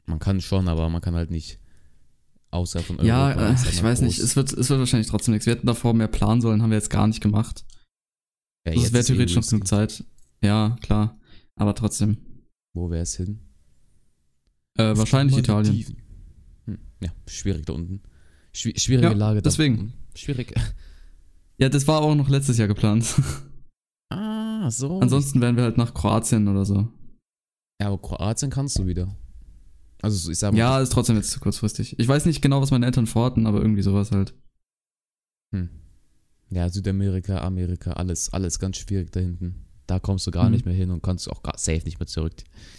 Man 0.05 0.19
kann 0.19 0.39
schon, 0.41 0.67
aber 0.67 0.89
man 0.89 1.01
kann 1.01 1.15
halt 1.15 1.31
nicht 1.31 1.59
außer 2.51 2.79
von 2.81 2.95
Europa. 2.97 3.07
Ja, 3.07 3.51
äh, 3.51 3.53
ich 3.53 3.83
weiß 3.83 4.01
nicht, 4.01 4.17
groß. 4.17 4.23
es 4.25 4.35
wird, 4.35 4.53
es 4.53 4.69
wird 4.69 4.79
wahrscheinlich 4.79 5.07
trotzdem 5.09 5.33
nichts. 5.33 5.45
Wir 5.45 5.53
hätten 5.55 5.67
davor 5.67 5.93
mehr 5.93 6.07
planen 6.07 6.41
sollen, 6.41 6.61
haben 6.61 6.69
wir 6.69 6.77
jetzt 6.77 6.89
gar 6.89 7.07
nicht 7.07 7.21
gemacht. 7.21 7.65
Ja, 8.65 8.73
Das 8.73 8.83
jetzt 8.83 8.93
wäre 8.93 9.03
eh 9.03 9.07
theoretisch 9.07 9.35
noch 9.35 9.47
genug 9.47 9.67
Zeit. 9.67 10.03
Ja, 10.41 10.77
klar. 10.81 11.19
Aber 11.55 11.75
trotzdem. 11.75 12.17
Wo 12.73 12.89
wäre 12.89 13.03
es 13.03 13.15
hin? 13.15 13.39
Äh, 14.77 14.95
wahrscheinlich 14.95 15.37
Italien. 15.37 15.85
Hm, 16.65 16.77
ja, 17.01 17.09
schwierig 17.27 17.65
da 17.65 17.73
unten. 17.73 18.01
Schwi- 18.55 18.79
schwierige 18.79 19.07
Ja, 19.07 19.13
Lage 19.13 19.41
da 19.41 19.49
deswegen. 19.49 19.79
unten. 19.79 19.93
Schwierig. 20.15 20.53
Ja, 21.59 21.69
das 21.69 21.87
war 21.87 22.01
auch 22.01 22.13
noch 22.13 22.29
letztes 22.29 22.59
Jahr 22.59 22.67
geplant. 22.67 23.15
Ah, 24.09 24.69
so. 24.69 24.99
Ansonsten 24.99 25.41
wären 25.41 25.55
wir 25.55 25.63
halt 25.63 25.75
nach 25.77 25.91
Kroatien 25.91 26.47
oder 26.47 26.65
so. 26.65 26.87
Ja, 27.81 27.87
aber 27.87 27.97
Kroatien 28.01 28.49
kannst 28.49 28.77
du 28.79 28.87
wieder. 28.87 29.15
Also 30.01 30.17
so, 30.17 30.31
ich 30.31 30.39
sag 30.39 30.51
mal, 30.51 30.57
Ja, 30.59 30.79
ist 30.79 30.91
trotzdem 30.91 31.15
jetzt 31.15 31.31
zu 31.31 31.39
kurzfristig. 31.39 31.97
Ich 31.99 32.07
weiß 32.07 32.25
nicht 32.25 32.41
genau, 32.41 32.61
was 32.61 32.71
meine 32.71 32.85
Eltern 32.85 33.07
vorhatten, 33.07 33.47
aber 33.47 33.61
irgendwie 33.61 33.81
sowas 33.81 34.11
halt. 34.11 34.33
Hm. 35.51 35.69
Ja, 36.49 36.69
Südamerika, 36.69 37.39
Amerika, 37.41 37.93
alles, 37.93 38.31
alles 38.31 38.59
ganz 38.59 38.77
schwierig 38.77 39.11
da 39.11 39.19
hinten. 39.19 39.65
Da 39.85 39.99
kommst 39.99 40.25
du 40.27 40.31
gar 40.31 40.45
Mhm. 40.45 40.51
nicht 40.51 40.65
mehr 40.65 40.73
hin 40.73 40.91
und 40.91 41.01
kannst 41.03 41.29
auch 41.29 41.43
gar 41.43 41.57
safe 41.57 41.83
nicht 41.85 41.99
mehr 41.99 42.07
zurück. 42.07 42.33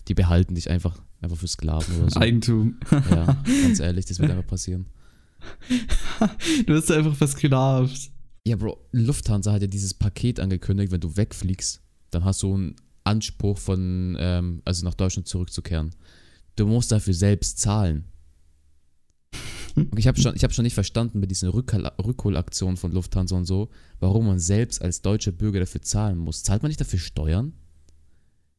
Die 0.09 0.15
behalten 0.15 0.55
dich 0.55 0.71
einfach, 0.71 1.01
einfach 1.21 1.37
für 1.37 1.49
Sklaven 1.49 1.97
oder 2.03 2.11
so. 2.11 2.21
Eigentum. 2.21 2.79
ja, 2.91 3.43
ganz 3.63 3.81
ehrlich, 3.81 4.05
das 4.07 4.19
wird 4.19 4.31
einfach 4.33 4.47
passieren. 4.47 4.87
du 6.67 6.75
wirst 6.75 6.91
einfach 6.91 7.15
versklavt. 7.15 8.11
Ja, 8.47 8.57
Bro, 8.57 8.79
Lufthansa 8.93 9.53
hat 9.53 9.63
ja 9.63 9.69
dieses 9.69 9.95
Paket 9.95 10.41
angekündigt, 10.41 10.91
wenn 10.93 11.01
du 11.01 11.17
wegfliegst, 11.17 11.83
dann 12.11 12.25
hast 12.25 12.43
du 12.43 12.55
einen 12.55 12.77
Anspruch 13.09 13.59
von, 13.59 14.17
ähm, 14.21 14.63
also 14.65 14.85
nach 14.85 14.95
Deutschland 14.95 15.27
zurückzukehren. 15.27 15.91
Du 16.57 16.67
musst 16.67 16.93
dafür 16.93 17.15
selbst 17.15 17.59
zahlen. 17.59 18.05
Und 19.75 19.91
ich 19.99 20.07
habe 20.07 20.21
schon, 20.21 20.35
ich 20.37 20.45
hab 20.45 20.53
schon 20.53 20.65
nicht 20.65 20.75
verstanden 20.75 21.19
mit 21.21 21.31
diesen 21.31 21.49
Rückhol 21.49 21.87
Rückholaktionen 22.05 22.77
von 22.77 22.93
Lufthansa 22.93 23.37
und 23.37 23.47
so, 23.47 23.71
warum 24.01 24.27
man 24.27 24.39
selbst 24.39 24.83
als 24.83 25.03
deutscher 25.03 25.33
Bürger 25.33 25.61
dafür 25.61 25.83
zahlen 25.83 26.19
muss. 26.19 26.43
Zahlt 26.43 26.63
man 26.63 26.69
nicht 26.69 26.81
dafür 26.81 26.99
Steuern? 26.99 27.55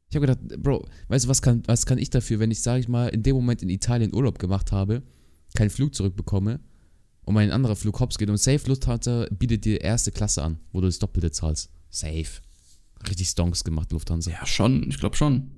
Ich 0.10 0.16
habe 0.16 0.26
gedacht, 0.26 0.62
Bro, 0.62 0.88
weißt 1.10 1.26
du, 1.26 1.30
was 1.30 1.42
kann, 1.42 1.62
was 1.68 1.86
kann 1.86 2.00
ich 2.00 2.10
dafür, 2.10 2.40
wenn 2.40 2.50
ich, 2.50 2.62
sage 2.62 2.80
ich 2.80 2.88
mal, 2.88 3.10
in 3.10 3.22
dem 3.22 3.36
Moment 3.36 3.62
in 3.62 3.70
Italien 3.70 4.14
Urlaub 4.14 4.40
gemacht 4.40 4.72
habe, 4.72 5.04
keinen 5.56 5.70
Flug 5.70 5.94
zurückbekomme 5.94 6.60
und 7.26 7.34
mein 7.36 7.52
anderer 7.52 7.76
Flug 7.76 8.00
hops 8.00 8.18
geht 8.18 8.30
und 8.30 8.38
Safe 8.38 8.68
Lufthansa 8.68 9.28
bietet 9.30 9.66
dir 9.66 9.82
erste 9.82 10.12
Klasse 10.12 10.42
an, 10.42 10.60
wo 10.72 10.82
du 10.82 10.88
das 10.88 10.98
Doppelte 10.98 11.30
zahlst. 11.30 11.70
Safe. 11.92 12.42
Richtig 13.08 13.30
Stonks 13.30 13.64
gemacht, 13.64 13.92
Lufthansa. 13.92 14.32
Ja, 14.32 14.46
schon. 14.46 14.90
Ich 14.90 15.00
glaube 15.00 15.16
schon. 15.16 15.52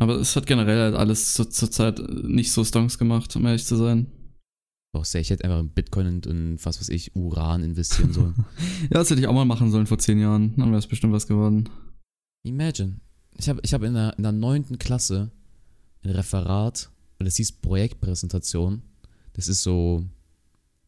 Aber 0.00 0.14
es 0.16 0.36
hat 0.36 0.46
generell 0.46 0.80
halt 0.80 0.94
alles 0.94 1.34
zur, 1.34 1.50
zur 1.50 1.70
Zeit 1.70 1.98
nicht 1.98 2.52
so 2.52 2.64
Stonks 2.64 2.98
gemacht, 2.98 3.34
um 3.36 3.44
ehrlich 3.46 3.66
zu 3.66 3.76
sein. 3.76 4.06
Doch, 4.94 5.04
safe. 5.04 5.20
Ich 5.20 5.30
hätte 5.30 5.44
einfach 5.44 5.60
in 5.60 5.70
Bitcoin 5.70 6.06
und 6.06 6.26
in, 6.26 6.58
was 6.64 6.80
weiß 6.80 6.88
ich, 6.88 7.14
Uran 7.14 7.62
investieren 7.62 8.12
sollen. 8.12 8.34
Ja, 8.82 9.00
das 9.00 9.10
hätte 9.10 9.20
ich 9.20 9.26
auch 9.26 9.34
mal 9.34 9.44
machen 9.44 9.70
sollen 9.70 9.86
vor 9.86 9.98
zehn 9.98 10.18
Jahren. 10.18 10.54
Dann 10.56 10.68
wäre 10.68 10.78
es 10.78 10.86
bestimmt 10.86 11.12
was 11.12 11.26
geworden. 11.26 11.68
Imagine. 12.44 13.00
Ich 13.36 13.48
habe 13.48 13.60
ich 13.62 13.74
hab 13.74 13.82
in 13.82 13.94
der, 13.94 14.16
in 14.16 14.22
der 14.22 14.32
9. 14.32 14.78
Klasse 14.78 15.30
ein 16.02 16.10
Referat, 16.10 16.90
und 17.18 17.26
das 17.26 17.36
hieß 17.36 17.52
Projektpräsentation. 17.52 18.82
Das 19.32 19.48
ist 19.48 19.62
so, 19.62 20.04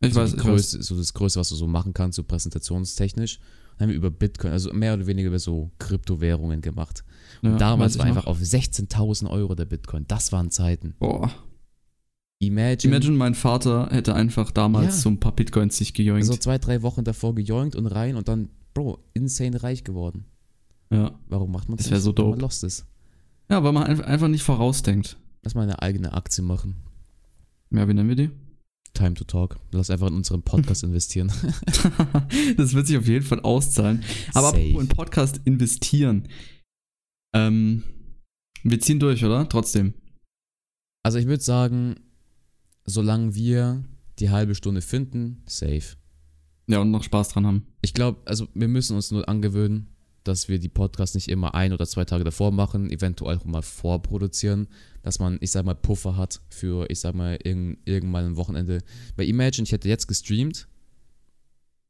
Ich 0.01 0.15
so, 0.15 0.21
weiß, 0.21 0.31
die 0.31 0.37
ich 0.37 0.43
weiß. 0.43 0.49
Größe, 0.49 0.83
so 0.83 0.97
das 0.97 1.13
Größte, 1.13 1.41
was 1.41 1.49
du 1.49 1.57
so 1.57 1.67
machen 1.67 1.93
kannst, 1.93 2.17
so 2.17 2.23
präsentationstechnisch. 2.23 3.41
Dann 3.81 3.87
haben 3.89 3.93
wir 3.93 3.97
über 3.97 4.11
Bitcoin, 4.11 4.53
also 4.53 4.71
mehr 4.75 4.93
oder 4.93 5.07
weniger 5.07 5.29
über 5.29 5.39
so 5.39 5.71
Kryptowährungen 5.79 6.61
gemacht. 6.61 7.03
Und 7.41 7.53
Ja, 7.53 7.57
damals 7.57 7.99
war 7.99 8.05
ich 8.07 8.11
noch. 8.11 8.19
einfach 8.19 8.31
auf 8.31 8.39
16.000 8.39 9.31
Euro 9.31 9.55
der 9.55 9.65
Bitcoin. 9.65 10.05
Das 10.07 10.33
waren 10.33 10.51
Zeiten. 10.51 10.95
Boah. 10.99 11.31
Imagine, 12.41 12.95
Imagine, 12.95 13.17
mein 13.17 13.35
Vater 13.35 13.89
hätte 13.91 14.15
einfach 14.15 14.51
damals 14.51 14.97
Ja. 14.97 15.01
so 15.03 15.09
ein 15.09 15.19
paar 15.19 15.33
Bitcoins 15.35 15.79
sich 15.79 15.95
gejoinkt. 15.95 16.27
so 16.27 16.37
zwei, 16.37 16.59
drei 16.59 16.83
Wochen 16.83 17.05
davor 17.05 17.35
gejoinkt 17.35 17.75
und 17.75 17.87
rein 17.87 18.17
und 18.17 18.29
dann, 18.29 18.51
Bro, 18.75 18.99
insane 19.15 19.63
reich 19.63 19.83
geworden. 19.83 20.25
ja. 20.91 21.13
Warum 21.29 21.51
macht 21.53 21.69
man 21.69 21.77
Das 21.79 21.87
das? 21.87 21.91
wär 21.91 21.99
nicht, 21.99 22.05
so 22.05 22.13
dope. 22.13 22.31
Man 22.33 22.41
lost 22.41 22.63
ist. 22.65 22.85
ja, 23.51 23.65
weil 23.65 23.73
man 23.73 23.85
einf- 23.85 24.03
einfach 24.03 24.29
nicht 24.29 24.43
vorausdenkt. 24.43 25.17
Lass 25.43 25.55
mal 25.55 25.63
eine 25.63 25.81
eigene 25.81 26.13
Aktie 26.13 26.45
machen. 26.45 26.77
Ja, 27.71 27.89
wie 27.89 27.95
nennen 27.95 28.09
wir 28.11 28.17
die? 28.17 28.31
Time 29.01 29.15
to 29.15 29.25
talk. 29.25 29.59
Lass 29.73 29.89
einfach 29.89 30.09
in 30.09 30.15
unseren 30.15 30.43
Podcast 30.43 30.83
investieren. 30.85 31.33
das 32.57 32.75
wird 32.75 32.87
sich 32.87 32.99
auf 32.99 33.09
jeden 33.09 33.25
Fall 33.25 33.41
auszahlen. 33.41 34.05
Aber 34.35 34.57
in 34.59 34.89
Podcast 34.89 35.41
investieren. 35.45 36.29
Ähm, 37.35 37.85
wir 38.63 38.79
ziehen 38.81 39.01
durch, 39.01 39.25
oder? 39.25 39.49
Trotzdem. 39.49 39.95
Also 41.03 41.19
ich 41.19 41.27
würde 41.27 41.43
sagen, 41.43 41.97
solange 42.85 43.35
wir 43.35 43.85
die 44.19 44.29
halbe 44.29 44.55
Stunde 44.55 44.83
finden, 44.83 45.43
safe. 45.47 45.97
Ja, 46.69 46.81
und 46.81 46.91
noch 46.91 47.03
Spaß 47.03 47.31
dran 47.31 47.47
haben. 47.47 47.67
Ich 47.81 47.95
glaube, 47.95 48.21
also 48.27 48.49
wir 48.55 48.69
müssen 48.69 48.97
uns 48.97 49.11
nur 49.11 49.27
angewöhnen, 49.29 49.90
dass 50.25 50.49
wir 50.49 50.59
die 50.59 50.69
Podcasts 50.69 51.15
nicht 51.15 51.29
immer 51.29 51.55
ein 51.55 51.73
oder 51.73 51.87
zwei 51.87 52.05
Tage 52.05 52.25
davor 52.25 52.53
machen, 52.53 52.91
eventuell 52.91 53.37
auch 53.39 53.45
mal 53.45 53.63
vorproduzieren, 53.63 54.69
dass 55.03 55.19
man, 55.19 55.39
ich 55.41 55.51
sag 55.51 55.65
mal, 55.65 55.75
Puffer 55.75 56.17
hat 56.17 56.41
für, 56.51 56.89
ich 56.91 57.01
sag 57.01 57.15
mal, 57.15 57.39
irgend, 57.43 57.79
irgendwann 57.87 58.25
ein 58.27 58.37
Wochenende. 58.37 58.83
Weil 59.17 59.29
Imagine, 59.29 59.65
ich 59.65 59.73
hätte 59.73 59.89
jetzt 59.89 60.07
gestreamt, 60.09 60.69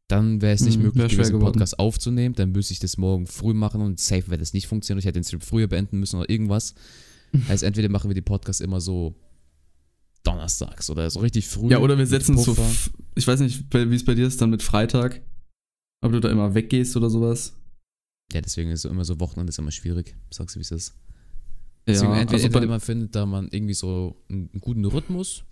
dann 0.08 0.40
wäre 0.42 0.54
es 0.54 0.62
nicht 0.62 0.74
Hm, 0.76 0.82
möglich 0.82 1.04
gewesen, 1.08 1.30
den 1.32 1.38
geworden. 1.38 1.52
Podcast 1.52 1.78
aufzunehmen, 1.78 2.34
dann 2.34 2.52
müsste 2.52 2.72
ich 2.72 2.78
das 2.80 2.96
morgen 2.96 3.26
früh 3.26 3.54
machen 3.54 3.80
und 3.80 4.00
safe 4.00 4.28
wäre 4.28 4.38
das 4.38 4.52
nicht 4.52 4.66
funktioniert. 4.66 5.02
Ich 5.02 5.06
hätte 5.06 5.18
den 5.20 5.24
Stream 5.24 5.40
früher 5.40 5.66
beenden 5.68 5.98
müssen 6.00 6.16
oder 6.18 6.28
irgendwas. 6.30 6.74
Heißt, 7.48 7.62
entweder 7.64 7.88
machen 7.88 8.10
wir 8.10 8.14
die 8.14 8.20
Podcasts 8.22 8.60
immer 8.60 8.80
so 8.80 9.14
donnerstags 10.24 10.90
oder 10.90 11.08
so 11.10 11.20
richtig 11.20 11.46
früh. 11.48 11.70
Ja, 11.70 11.78
oder 11.78 11.96
wir 11.96 12.06
setzen 12.06 12.36
es 12.36 12.44
so, 12.44 12.56
ich 13.14 13.26
weiß 13.26 13.40
nicht, 13.40 13.70
bei- 13.70 13.90
wie 13.90 13.94
es 13.94 14.04
bei 14.04 14.14
dir 14.14 14.26
ist, 14.26 14.40
dann 14.40 14.50
mit 14.50 14.62
Freitag. 14.62 15.22
Ob 16.02 16.12
du 16.12 16.20
da 16.20 16.30
immer 16.30 16.54
weggehst 16.54 16.96
oder 16.96 17.08
sowas. 17.10 17.54
Ja, 18.32 18.40
deswegen 18.40 18.70
ist 18.70 18.82
so 18.82 18.88
immer 18.88 19.04
so 19.04 19.18
Wochenende 19.20 19.50
ist 19.50 19.58
immer 19.58 19.70
schwierig. 19.70 20.14
Sagst 20.30 20.54
du, 20.56 20.60
wie 20.60 20.62
es 20.62 20.70
ist. 20.70 20.94
Deswegen 21.86 22.12
Ja, 22.12 22.20
entweder, 22.20 22.34
also 22.34 22.46
entweder 22.46 22.66
bei, 22.66 22.70
man 22.72 22.80
findet 22.80 23.14
da 23.16 23.26
man 23.26 23.48
irgendwie 23.50 23.74
so 23.74 24.16
einen, 24.28 24.50
einen 24.52 24.60
guten 24.60 24.84
Rhythmus. 24.84 25.44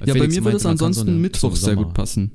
Ja, 0.00 0.06
bei 0.06 0.12
Felix 0.20 0.34
mir 0.36 0.44
würde 0.44 0.56
es 0.58 0.66
ansonsten 0.66 1.06
so 1.06 1.12
Mittwoch 1.12 1.56
sehr 1.56 1.74
gut 1.76 1.94
passen. 1.94 2.30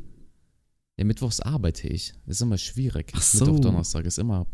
Ja, 0.98 1.06
mittwochs 1.06 1.39
arbeite 1.39 1.88
ich. 1.88 2.13
Das 2.25 2.38
ist 2.38 2.41
immer 2.41 2.58
schwierig. 2.58 3.12
Ach 3.15 3.22
so. 3.22 3.46
Mittwoch, 3.46 3.60
Donnerstag 3.62 4.06
ist 4.06 4.17
immer 4.17 4.48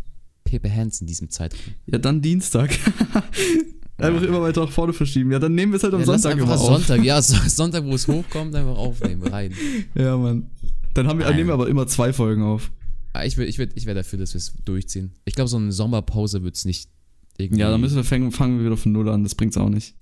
Pepe 0.44 0.70
Hands 0.72 1.00
in 1.02 1.08
diesem 1.08 1.30
Zeitraum. 1.30 1.74
Ja, 1.88 1.98
dann 1.98 2.22
Dienstag. 2.22 2.72
einfach 3.98 4.22
Ja. 4.22 4.28
immer 4.28 4.42
weiter 4.42 4.66
nach 4.66 4.72
vorne 4.72 4.92
verschieben. 4.94 5.32
Ja, 5.32 5.40
dann 5.40 5.56
nehmen 5.56 5.72
wir 5.72 5.78
es 5.78 5.84
halt 5.84 5.94
am 5.94 6.02
ja, 6.02 6.06
Sonntag 6.06 6.38
immer 6.38 6.54
auf. 6.54 6.86
Sonntag, 6.86 7.04
ja, 7.04 7.22
so- 7.22 7.38
Sonntag, 7.48 7.86
wo 7.86 7.96
es 7.96 8.08
hochkommt, 8.08 8.54
einfach 8.54 8.78
aufnehmen, 8.78 9.24
rein. 9.24 9.54
Ja, 9.96 10.18
Mann. 10.18 10.50
Dann 10.94 11.08
haben 11.08 11.18
wir, 11.20 11.32
nehmen 11.32 11.48
wir 11.48 11.54
aber 11.54 11.70
immer 11.70 11.88
zwei 11.88 12.12
Folgen 12.14 12.44
auf. 12.44 12.72
Ah, 13.14 13.24
Ich 13.26 13.38
wäre 13.38 13.48
ich 13.48 13.58
ich 13.60 13.86
wär 13.86 13.94
dafür, 13.94 14.20
dass 14.20 14.34
wir 14.34 14.40
es 14.40 14.54
durchziehen. 14.66 15.12
Ich 15.26 15.36
glaube, 15.36 15.48
so 15.48 15.58
eine 15.58 15.72
Sommerpause 15.72 16.44
wird 16.44 16.56
es 16.56 16.66
nicht 16.66 16.90
irgendwie. 17.38 17.62
Ja, 17.62 17.70
dann 17.72 17.80
müssen 17.82 17.96
wir 17.96 18.04
fangen, 18.04 18.32
fangen 18.32 18.58
wir 18.60 18.66
wieder 18.66 18.78
von 18.78 18.92
Null 18.92 19.10
an. 19.10 19.24
Das 19.24 19.36
bringt's 19.36 19.58
auch 19.58 19.70
nicht. 19.70 19.96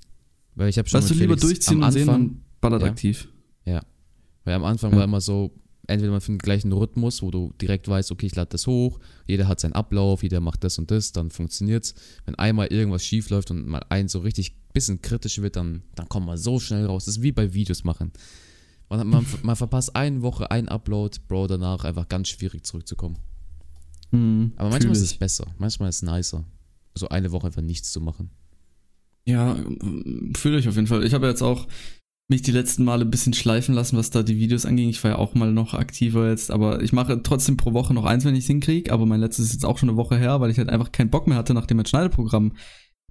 Weil 0.56 0.70
ich 0.70 0.78
habe 0.78 0.88
schon 0.90 1.02
Weißt 1.02 1.10
du, 1.12 1.14
lieber 1.16 1.36
durchziehen 1.36 1.84
und 1.84 1.92
sehen 1.92 2.10
Anfang, 2.10 2.22
und 2.26 2.42
ballert 2.62 2.82
Ja. 2.82 2.88
aktiv. 2.90 3.28
Weil 4.44 4.56
am 4.56 4.64
Anfang 4.64 4.92
Ja. 4.92 4.98
war 4.98 5.04
immer 5.04 5.22
so, 5.22 5.52
entweder 5.88 6.12
man 6.12 6.20
findet 6.22 6.42
gleich 6.42 6.64
einen 6.64 6.74
Rhythmus, 6.74 7.22
wo 7.22 7.30
du 7.30 7.54
direkt 7.62 7.88
weißt, 7.88 8.12
okay, 8.12 8.26
ich 8.26 8.36
lade 8.36 8.50
das 8.50 8.66
hoch, 8.66 9.00
jeder 9.28 9.48
hat 9.48 9.60
seinen 9.60 9.74
Ablauf, 9.74 10.24
jeder 10.24 10.40
macht 10.40 10.64
das 10.64 10.80
und 10.80 10.90
das, 10.90 11.12
dann 11.12 11.30
funktioniert's. 11.30 11.94
Wenn 12.26 12.34
einmal 12.36 12.68
irgendwas 12.68 13.06
schief 13.06 13.30
läuft 13.30 13.52
und 13.52 13.68
mal 13.68 13.86
ein 13.90 14.08
so 14.08 14.18
richtig 14.20 14.56
bisschen 14.74 15.02
kritisch 15.04 15.40
wird, 15.44 15.58
dann, 15.58 15.84
dann 15.94 16.10
kommt 16.10 16.26
man 16.26 16.38
so 16.40 16.60
schnell 16.60 16.86
raus. 16.88 17.06
Das 17.06 17.18
ist 17.18 17.24
wie 17.24 17.32
bei 17.32 17.54
Videos 17.54 17.84
machen. 17.84 18.12
Man, 18.92 19.08
man, 19.08 19.26
man 19.44 19.56
verpasst 19.56 19.96
eine 19.96 20.22
Woche, 20.22 20.52
ein 20.52 20.68
Upload, 20.68 21.18
Bro, 21.28 21.48
danach 21.48 21.86
einfach 21.86 22.10
ganz 22.10 22.28
schwierig 22.28 22.66
zurückzukommen. 22.66 23.18
Mhm, 24.12 24.52
Aber 24.58 24.70
manchmal 24.70 24.94
ist 24.94 25.02
es 25.02 25.14
besser, 25.14 25.48
manchmal 25.58 25.90
ist 25.90 26.04
es 26.04 26.12
nicer, 26.12 26.44
so 26.94 27.08
eine 27.08 27.32
Woche 27.32 27.48
einfach 27.48 27.62
nichts 27.62 27.92
zu 27.92 28.02
machen. 28.02 28.32
Ja, 29.26 29.56
fühle 30.36 30.60
ich 30.60 30.68
auf 30.68 30.76
jeden 30.76 30.88
Fall. 30.88 31.06
Ich 31.06 31.14
habe 31.14 31.28
jetzt 31.28 31.42
auch 31.42 31.68
mich 32.28 32.42
die 32.42 32.52
letzten 32.52 32.84
Male 32.84 33.06
ein 33.06 33.12
bisschen 33.12 33.34
schleifen 33.34 33.76
lassen, 33.76 33.98
was 33.98 34.10
da 34.10 34.24
die 34.24 34.38
Videos 34.38 34.66
anging. 34.66 34.90
Ich 34.90 35.02
war 35.04 35.12
ja 35.12 35.18
auch 35.18 35.36
mal 35.36 35.52
noch 35.54 35.74
aktiver 35.74 36.30
jetzt, 36.30 36.52
aber 36.52 36.82
ich 36.82 36.92
mache 36.92 37.22
trotzdem 37.24 37.58
pro 37.58 37.74
Woche 37.74 37.94
noch 37.94 38.06
eins, 38.06 38.26
wenn 38.26 38.36
ich 38.36 38.42
es 38.42 38.48
hinkriege. 38.48 38.92
Aber 38.92 39.06
mein 39.06 39.20
letztes 39.20 39.48
ist 39.48 39.54
jetzt 39.54 39.66
auch 39.66 39.78
schon 39.78 39.90
eine 39.90 39.98
Woche 39.98 40.18
her, 40.18 40.42
weil 40.42 40.50
ich 40.50 40.58
halt 40.58 40.70
einfach 40.70 40.92
keinen 40.92 41.10
Bock 41.10 41.28
mehr 41.28 41.38
hatte, 41.38 41.54
nachdem 41.54 41.78
mein 41.78 41.86
Schneideprogramm 41.86 42.54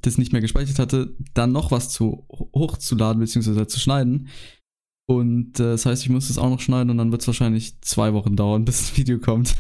das 0.03 0.19
nicht 0.19 0.33
mehr 0.33 0.41
gespeichert 0.41 0.79
hatte, 0.79 1.15
dann 1.35 1.53
noch 1.53 1.71
was 1.71 1.91
zu 1.91 2.27
hochzuladen 2.29 3.21
bzw. 3.21 3.67
zu 3.67 3.79
schneiden. 3.79 4.29
Und 5.11 5.59
äh, 5.59 5.73
das 5.73 5.87
heißt, 5.87 6.05
ich 6.05 6.09
muss 6.09 6.31
es 6.31 6.39
auch 6.39 6.49
noch 6.49 6.61
schneiden 6.61 6.89
und 6.89 6.99
dann 6.99 7.11
wird 7.11 7.21
es 7.21 7.27
wahrscheinlich 7.27 7.81
zwei 7.81 8.15
Wochen 8.15 8.37
dauern, 8.37 8.65
bis 8.65 8.79
das 8.79 8.97
Video 8.97 9.19
kommt. 9.19 9.57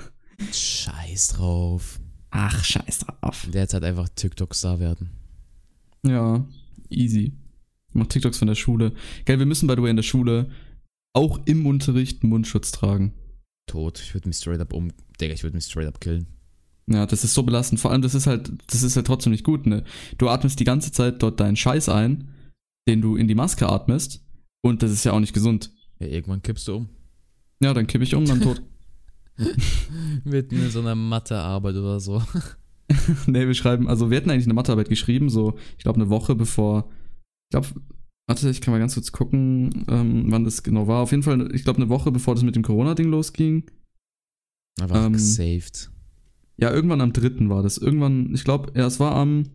Scheiß 0.50 1.28
drauf. 1.28 2.00
Ach, 2.30 2.64
scheiß 2.64 3.00
drauf. 3.00 3.44
In 3.44 3.52
der 3.52 3.68
Zeit 3.68 3.84
einfach 3.84 4.08
TikTok-Star 4.08 4.80
werden. 4.80 5.10
Ja, 6.06 6.48
easy. 6.88 7.34
Ich 7.90 7.94
mach 7.94 8.06
TikToks 8.06 8.38
von 8.38 8.48
der 8.48 8.54
Schule. 8.54 8.94
Geil, 9.26 9.38
wir 9.38 9.44
müssen 9.44 9.66
by 9.66 9.74
the 9.76 9.82
way 9.82 9.90
in 9.90 9.96
der 9.96 10.02
Schule 10.02 10.50
auch 11.12 11.38
im 11.44 11.66
Unterricht 11.66 12.22
einen 12.22 12.30
Mundschutz 12.30 12.72
tragen. 12.72 13.12
Tot. 13.66 14.00
Ich 14.00 14.14
würde 14.14 14.26
mich 14.26 14.38
straight 14.38 14.60
up 14.60 14.72
um. 14.72 14.90
Digga, 15.20 15.34
ich 15.34 15.42
würde 15.42 15.54
mich 15.54 15.66
straight 15.66 15.86
up 15.86 16.00
killen. 16.00 16.26
Ja, 16.86 17.04
das 17.04 17.24
ist 17.24 17.34
so 17.34 17.42
belastend. 17.42 17.78
Vor 17.78 17.90
allem, 17.90 18.02
das 18.02 18.14
ist 18.14 18.26
halt, 18.26 18.50
das 18.68 18.82
ist 18.82 18.96
halt 18.96 19.06
trotzdem 19.06 19.32
nicht 19.32 19.44
gut, 19.44 19.66
ne? 19.66 19.84
Du 20.16 20.30
atmest 20.30 20.58
die 20.60 20.64
ganze 20.64 20.92
Zeit 20.92 21.22
dort 21.22 21.40
deinen 21.40 21.56
Scheiß 21.56 21.90
ein, 21.90 22.30
den 22.88 23.02
du 23.02 23.16
in 23.16 23.28
die 23.28 23.34
Maske 23.34 23.68
atmest. 23.68 24.23
Und 24.64 24.82
das 24.82 24.90
ist 24.90 25.04
ja 25.04 25.12
auch 25.12 25.20
nicht 25.20 25.34
gesund. 25.34 25.70
Ja, 25.98 26.06
irgendwann 26.06 26.40
kippst 26.40 26.66
du 26.68 26.76
um. 26.76 26.88
Ja, 27.62 27.74
dann 27.74 27.86
kippe 27.86 28.02
ich 28.02 28.14
um, 28.14 28.24
dann 28.24 28.40
tot. 28.40 28.62
Mitten 30.24 30.56
in 30.56 30.70
so 30.70 30.80
einer 30.80 30.94
Mathearbeit 30.94 31.76
oder 31.76 32.00
so. 32.00 32.22
nee, 33.26 33.46
wir 33.46 33.52
schreiben, 33.52 33.88
also 33.88 34.08
wir 34.08 34.16
hätten 34.16 34.30
eigentlich 34.30 34.46
eine 34.46 34.54
Mathearbeit 34.54 34.88
geschrieben, 34.88 35.28
so, 35.28 35.58
ich 35.76 35.84
glaube, 35.84 36.00
eine 36.00 36.08
Woche 36.08 36.34
bevor, 36.34 36.88
ich 37.44 37.50
glaube, 37.50 37.68
warte, 38.26 38.48
ich 38.48 38.62
kann 38.62 38.72
mal 38.72 38.78
ganz 38.78 38.94
kurz 38.94 39.12
gucken, 39.12 39.84
ähm, 39.88 40.24
wann 40.28 40.44
das 40.44 40.62
genau 40.62 40.88
war. 40.88 41.02
Auf 41.02 41.10
jeden 41.10 41.22
Fall, 41.22 41.54
ich 41.54 41.64
glaube, 41.64 41.82
eine 41.82 41.90
Woche 41.90 42.10
bevor 42.10 42.34
das 42.34 42.42
mit 42.42 42.56
dem 42.56 42.62
Corona-Ding 42.62 43.10
losging. 43.10 43.70
Einfach 44.80 45.04
Ähm, 45.04 45.12
gesaved. 45.12 45.90
Ja, 46.56 46.72
irgendwann 46.72 47.02
am 47.02 47.12
3. 47.12 47.50
war 47.50 47.62
das. 47.62 47.76
Irgendwann, 47.76 48.34
ich 48.34 48.44
glaube, 48.44 48.72
ja, 48.74 48.86
es 48.86 48.98
war 48.98 49.14
am, 49.14 49.50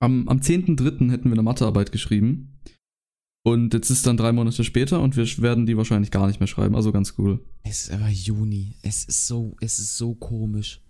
am, 0.00 0.28
am 0.28 0.40
10.3. 0.40 1.10
hätten 1.10 1.30
wir 1.30 1.32
eine 1.32 1.42
Mathearbeit 1.42 1.92
geschrieben. 1.92 2.52
Und 3.46 3.74
jetzt 3.74 3.90
ist 3.90 4.04
dann 4.08 4.16
drei 4.16 4.32
Monate 4.32 4.64
später 4.64 5.00
und 5.00 5.16
wir 5.16 5.24
werden 5.38 5.66
die 5.66 5.76
wahrscheinlich 5.76 6.10
gar 6.10 6.26
nicht 6.26 6.40
mehr 6.40 6.48
schreiben. 6.48 6.74
Also 6.74 6.90
ganz 6.90 7.14
cool. 7.16 7.38
Es 7.62 7.84
ist 7.84 7.92
aber 7.92 8.08
Juni. 8.08 8.74
Es 8.82 9.04
ist 9.04 9.28
so, 9.28 9.54
es 9.60 9.78
ist 9.78 9.96
so 9.96 10.16
komisch. 10.16 10.80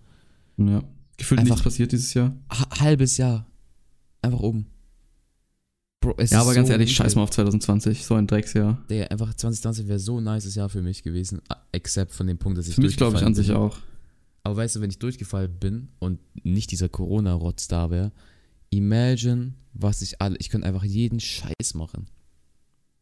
Ja. 0.56 0.82
Gefühlt 1.18 1.40
Einfach- 1.40 1.56
nichts 1.56 1.64
passiert 1.64 1.92
dieses 1.92 2.14
Jahr. 2.14 2.34
Ha 2.50 2.80
halbes 2.80 3.18
Jahr. 3.18 3.44
Einfach 4.22 4.40
um. 4.40 4.64
Bro, 6.00 6.14
Ja, 6.30 6.40
aber 6.40 6.54
ganz 6.54 6.68
so 6.68 6.72
ehrlich, 6.72 6.94
scheiß 6.94 7.14
mal 7.14 7.24
auf 7.24 7.30
2020. 7.30 8.06
So 8.06 8.14
ein 8.14 8.26
Drecksjahr. 8.26 8.82
Der 8.88 9.10
einfach 9.10 9.34
2020 9.34 9.86
wäre 9.88 9.98
so 9.98 10.18
ein 10.18 10.24
nices 10.24 10.54
Jahr 10.54 10.70
für 10.70 10.80
mich 10.80 11.02
gewesen. 11.02 11.42
Except 11.72 12.12
von 12.12 12.26
dem 12.26 12.38
Punkt, 12.38 12.56
dass 12.56 12.68
ich 12.68 12.74
Für 12.76 12.80
mich 12.80 12.96
glaube 12.96 13.18
ich 13.18 13.22
an 13.22 13.34
sich 13.34 13.48
bin. 13.48 13.56
auch. 13.56 13.76
Aber 14.44 14.56
weißt 14.56 14.76
du, 14.76 14.80
wenn 14.80 14.88
ich 14.88 14.98
durchgefallen 14.98 15.58
bin 15.60 15.88
und 15.98 16.20
nicht 16.42 16.70
dieser 16.70 16.88
Corona-Rotz 16.88 17.68
da 17.68 17.90
wäre, 17.90 18.12
imagine, 18.70 19.52
was 19.74 20.00
ich 20.00 20.22
alle. 20.22 20.36
Ich 20.38 20.48
könnte 20.48 20.66
einfach 20.66 20.84
jeden 20.84 21.20
Scheiß 21.20 21.74
machen. 21.74 22.06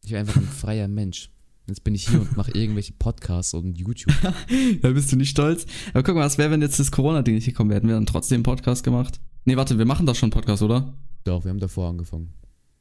Ich 0.05 0.11
wäre 0.11 0.19
einfach 0.21 0.37
ein 0.37 0.43
freier 0.47 0.87
Mensch. 0.87 1.31
Jetzt 1.67 1.83
bin 1.83 1.95
ich 1.95 2.07
hier 2.07 2.21
und 2.21 2.37
mache 2.37 2.51
irgendwelche 2.51 2.93
Podcasts 2.93 3.55
und 3.55 3.75
YouTube. 3.75 4.13
Da 4.81 4.91
bist 4.91 5.11
du 5.11 5.15
nicht 5.15 5.31
stolz. 5.31 5.65
Aber 5.93 6.03
guck 6.03 6.13
mal, 6.13 6.25
was 6.25 6.37
wäre, 6.37 6.51
wenn 6.51 6.61
jetzt 6.61 6.79
das 6.79 6.91
Corona-Ding 6.91 7.33
nicht 7.33 7.45
gekommen 7.45 7.71
wäre? 7.71 7.77
Hätten 7.77 7.87
wir 7.87 7.95
dann 7.95 8.05
trotzdem 8.05 8.35
einen 8.35 8.43
Podcast 8.43 8.83
gemacht? 8.83 9.19
Nee, 9.45 9.57
warte, 9.57 9.79
wir 9.79 9.85
machen 9.85 10.05
doch 10.05 10.13
schon 10.13 10.27
einen 10.27 10.33
Podcast, 10.33 10.61
oder? 10.61 10.93
Doch, 11.23 11.43
wir 11.43 11.49
haben 11.49 11.59
davor 11.59 11.89
angefangen. 11.89 12.33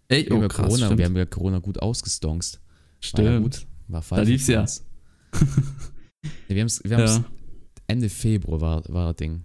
Ey, 0.09 0.27
Wir 0.27 0.33
haben 0.33 0.39
oh 0.39 0.43
ja 0.43 0.49
krass, 0.49 0.67
Corona, 0.67 0.85
stimmt. 0.87 0.99
wir 0.99 1.05
haben 1.07 1.17
ja 1.17 1.25
Corona 1.25 1.59
gut 1.61 1.81
ausgestonkt. 1.81 2.61
War 3.15 3.25
ja 3.25 3.31
stimmt. 3.31 3.43
gut. 3.43 3.67
War 3.89 4.03
falsch. 4.03 4.29
lief's 4.29 4.47
ja. 4.49 4.67
wir 6.49 6.61
haben's, 6.61 6.83
wir 6.85 6.97
haben's 6.99 7.17
Ja. 7.17 7.25
Ende 7.87 8.11
Februar 8.11 8.61
war, 8.61 8.83
war 8.89 9.07
das 9.09 9.17
Ding. 9.17 9.45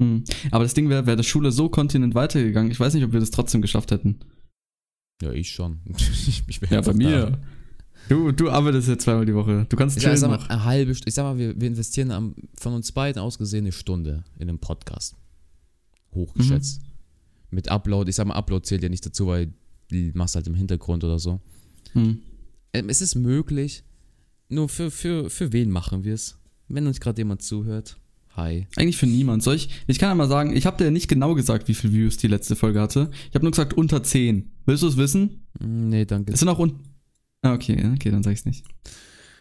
Hm. 0.00 0.24
Aber 0.50 0.64
das 0.64 0.74
Ding 0.74 0.88
wäre, 0.88 1.06
wäre 1.06 1.16
die 1.16 1.22
Schule 1.22 1.52
so 1.52 1.68
kontinent 1.68 2.16
weitergegangen. 2.16 2.72
Ich 2.72 2.80
weiß 2.80 2.94
nicht, 2.94 3.04
ob 3.04 3.12
wir 3.12 3.20
das 3.20 3.30
trotzdem 3.30 3.62
geschafft 3.62 3.92
hätten. 3.92 4.18
Ja, 5.22 5.32
ich 5.32 5.50
schon. 5.50 5.80
ich, 5.96 6.42
ich 6.46 6.60
bin 6.60 6.70
Ja, 6.70 6.80
bei 6.80 6.92
mir. 6.92 7.38
Du, 8.08 8.32
du 8.32 8.50
arbeitest 8.50 8.88
ja 8.88 8.98
zweimal 8.98 9.24
die 9.24 9.34
Woche. 9.34 9.66
Du 9.68 9.76
kannst 9.76 9.96
Da. 9.96 10.12
Ich 10.12 10.20
sag, 10.20 10.28
chillen 10.28 10.40
mal, 10.40 10.46
eine 10.48 10.64
halbe. 10.64 10.92
Ich 10.92 11.14
sag 11.14 11.22
mal, 11.22 11.38
wir, 11.38 11.58
wir 11.58 11.68
investieren 11.68 12.10
am, 12.10 12.34
von 12.54 12.74
uns 12.74 12.92
beiden 12.92 13.20
aus 13.20 13.38
gesehen 13.38 13.64
eine 13.64 13.72
Stunde 13.72 14.24
in 14.38 14.48
einem 14.48 14.58
Podcast. 14.58 15.16
Hochgeschätzt. 16.14 16.82
Mhm. 16.82 16.88
Mit 17.50 17.70
Upload. 17.70 18.10
Ich 18.10 18.16
sag 18.16 18.26
mal, 18.26 18.34
Upload 18.34 18.66
zählt 18.66 18.82
ja 18.82 18.88
nicht 18.88 19.06
dazu, 19.06 19.28
weil 19.28 19.52
die 19.90 20.12
machst 20.14 20.34
halt 20.34 20.46
im 20.46 20.54
Hintergrund 20.54 21.04
oder 21.04 21.18
so. 21.18 21.40
Hm. 21.92 22.20
Ähm, 22.72 22.88
es 22.88 23.00
ist 23.00 23.14
möglich. 23.14 23.84
Nur 24.48 24.68
für, 24.68 24.90
für, 24.90 25.30
für 25.30 25.52
wen 25.52 25.70
machen 25.70 26.04
wir 26.04 26.14
es? 26.14 26.36
Wenn 26.68 26.86
uns 26.86 27.00
gerade 27.00 27.20
jemand 27.20 27.42
zuhört. 27.42 27.96
Hi. 28.36 28.66
Eigentlich 28.76 28.96
für 28.96 29.06
niemand. 29.06 29.42
Soll 29.42 29.54
ich, 29.54 29.68
ich 29.86 29.98
kann 29.98 30.08
ja 30.08 30.14
mal 30.14 30.28
sagen, 30.28 30.56
ich 30.56 30.66
habe 30.66 30.76
dir 30.76 30.84
ja 30.84 30.90
nicht 30.90 31.08
genau 31.08 31.34
gesagt, 31.34 31.68
wie 31.68 31.74
viele 31.74 31.92
Views 31.92 32.16
die 32.16 32.26
letzte 32.26 32.56
Folge 32.56 32.80
hatte. 32.80 33.10
Ich 33.28 33.34
habe 33.34 33.44
nur 33.44 33.52
gesagt, 33.52 33.74
unter 33.74 34.02
10. 34.02 34.50
Willst 34.66 34.82
du 34.82 34.88
es 34.88 34.96
wissen? 34.96 35.46
Mm, 35.60 35.88
Nee, 35.88 36.04
danke. 36.04 36.32
Es 36.32 36.40
sind 36.40 36.48
auch 36.48 36.58
un 36.58 36.80
Ah, 37.42 37.52
okay, 37.52 37.76
okay, 37.94 38.10
dann 38.10 38.22
sag 38.22 38.32
ich's 38.32 38.46
nicht. 38.46 38.64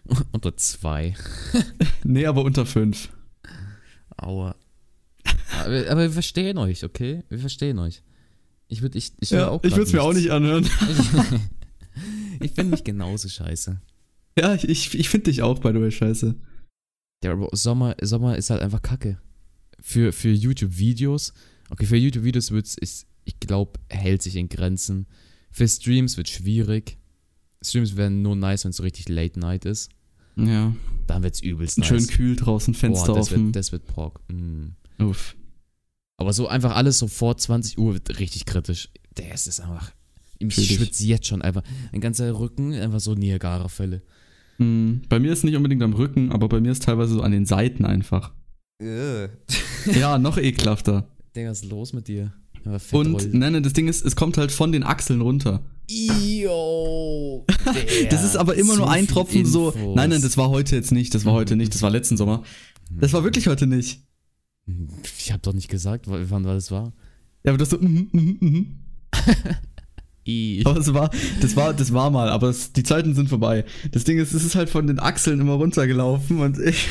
Unter 0.31 0.55
zwei. 0.57 1.15
Nee, 2.03 2.25
aber 2.25 2.43
unter 2.43 2.65
5. 2.65 3.09
Aua. 4.17 4.55
aber, 5.63 5.89
aber 5.89 6.01
wir 6.01 6.11
verstehen 6.11 6.57
euch, 6.57 6.83
okay? 6.83 7.23
Wir 7.29 7.39
verstehen 7.39 7.79
euch. 7.79 8.03
Ich 8.67 8.81
würde 8.81 8.97
ich, 8.97 9.13
ich 9.21 9.29
Ja, 9.29 9.47
auch 9.47 9.63
ich 9.63 9.71
würde 9.71 9.83
es 9.83 9.93
mir 9.93 10.01
auch 10.03 10.13
nicht 10.13 10.31
anhören. 10.31 10.67
ich 12.41 12.51
finde 12.51 12.71
mich 12.71 12.83
genauso 12.83 13.29
scheiße. 13.29 13.79
Ja, 14.37 14.53
ich, 14.53 14.67
ich, 14.67 14.99
ich 14.99 15.07
finde 15.07 15.31
dich 15.31 15.41
auch, 15.41 15.59
by 15.59 15.69
the 15.69 15.79
way, 15.79 15.91
scheiße. 15.91 16.35
Der 17.23 17.47
Sommer, 17.53 17.95
Sommer 18.01 18.37
ist 18.37 18.49
halt 18.49 18.61
einfach 18.61 18.81
kacke. 18.81 19.17
Für, 19.79 20.11
für 20.11 20.31
YouTube-Videos, 20.31 21.33
okay, 21.69 21.85
für 21.85 21.97
YouTube-Videos 21.97 22.51
wird 22.51 22.67
es, 22.79 23.05
ich 23.25 23.39
glaube, 23.39 23.79
hält 23.89 24.21
sich 24.21 24.35
in 24.35 24.49
Grenzen. 24.49 25.07
Für 25.51 25.67
Streams 25.67 26.17
wird 26.17 26.29
schwierig. 26.29 26.97
Streams 27.63 27.95
werden 27.95 28.21
nur 28.21 28.35
nice, 28.35 28.65
wenn 28.65 28.71
es 28.71 28.77
so 28.77 28.83
richtig 28.83 29.09
Late 29.09 29.39
Night 29.39 29.65
ist. 29.65 29.89
Ja. 30.35 30.75
Dann 31.07 31.23
wird 31.23 31.35
es 31.35 31.41
übelst 31.41 31.83
Schön 31.85 31.97
nice. 31.97 32.07
kühl 32.07 32.35
draußen, 32.35 32.73
Fenster 32.73 33.07
Boah, 33.07 33.15
das 33.15 33.27
offen. 33.31 33.45
wird, 33.45 33.55
das 33.55 33.71
wird 33.71 33.85
Pork. 33.85 34.19
Mm. 34.29 34.69
Uff. 34.99 35.35
Aber 36.17 36.33
so 36.33 36.47
einfach 36.47 36.75
alles 36.75 36.99
so 36.99 37.07
vor 37.07 37.37
20 37.37 37.77
Uhr 37.77 37.93
wird 37.93 38.19
richtig 38.19 38.45
kritisch. 38.45 38.89
Der 39.17 39.33
ist 39.33 39.47
es 39.47 39.59
einfach. 39.59 39.91
Ich 40.39 40.53
schwitze 40.53 41.05
jetzt 41.05 41.27
schon 41.27 41.41
einfach. 41.41 41.63
Mein 41.91 42.01
ganzer 42.01 42.37
Rücken, 42.37 42.73
einfach 42.73 42.99
so 42.99 43.13
Niagara-Fälle. 43.13 44.01
Hm, 44.57 45.01
Bei 45.09 45.19
mir 45.19 45.31
ist 45.33 45.43
nicht 45.43 45.55
unbedingt 45.55 45.81
am 45.83 45.93
Rücken, 45.93 46.31
aber 46.31 46.47
bei 46.49 46.59
mir 46.59 46.71
ist 46.71 46.83
teilweise 46.83 47.13
so 47.15 47.21
an 47.21 47.31
den 47.31 47.45
Seiten 47.45 47.85
einfach. 47.85 48.33
Ja, 48.81 50.17
noch 50.17 50.37
ekelhafter. 50.37 51.07
Digga, 51.35 51.49
was 51.51 51.63
ist 51.63 51.69
los 51.69 51.93
mit 51.93 52.07
dir? 52.07 52.33
Und 52.91 53.33
nein, 53.33 53.53
nein, 53.53 53.63
das 53.63 53.73
Ding 53.73 53.87
ist, 53.87 54.05
es 54.05 54.15
kommt 54.15 54.37
halt 54.37 54.51
von 54.51 54.71
den 54.71 54.83
Achseln 54.83 55.21
runter. 55.21 55.63
Yo, 55.89 57.45
Das 58.09 58.23
ist 58.23 58.37
aber 58.37 58.55
immer 58.55 58.77
nur 58.77 58.89
ein 58.89 59.05
Tropfen 59.07 59.45
so. 59.45 59.67
Infos. 59.71 59.81
Mhm. 59.81 59.93
Nein, 59.95 60.09
nein, 60.11 60.21
das 60.21 60.37
war 60.37 60.49
heute 60.49 60.75
jetzt 60.75 60.91
nicht, 60.93 61.13
das 61.13 61.25
war 61.25 61.33
heute 61.33 61.55
nicht, 61.57 61.73
das 61.73 61.81
war 61.81 61.89
letzten 61.89 62.15
Sommer. 62.15 62.43
Das 62.91 63.11
war 63.13 63.23
wirklich 63.23 63.47
heute 63.47 63.67
nicht. 63.67 64.01
Ich 65.17 65.33
hab 65.33 65.41
doch 65.41 65.53
nicht 65.53 65.67
gesagt, 65.69 66.05
wann 66.07 66.43
das 66.43 66.71
war. 66.71 66.93
Ja, 67.43 67.51
aber 67.51 67.57
das 67.57 67.69
so, 67.71 67.77
mhm, 67.77 68.07
mhm, 68.13 68.37
mhm. 68.39 68.79
Aber 70.65 70.79
es 70.79 70.93
war, 70.93 71.09
das 71.41 71.55
war, 71.55 71.73
das 71.73 71.91
war 71.93 72.09
mal, 72.09 72.29
aber 72.29 72.47
es, 72.49 72.71
die 72.71 72.83
Zeiten 72.83 73.13
sind 73.13 73.27
vorbei. 73.29 73.65
Das 73.91 74.03
Ding 74.05 74.17
ist, 74.19 74.33
es 74.33 74.43
ist 74.45 74.55
halt 74.55 74.69
von 74.69 74.87
den 74.87 74.99
Achseln 74.99 75.41
immer 75.41 75.53
runtergelaufen 75.53 76.39
und 76.39 76.57
ich, 76.59 76.87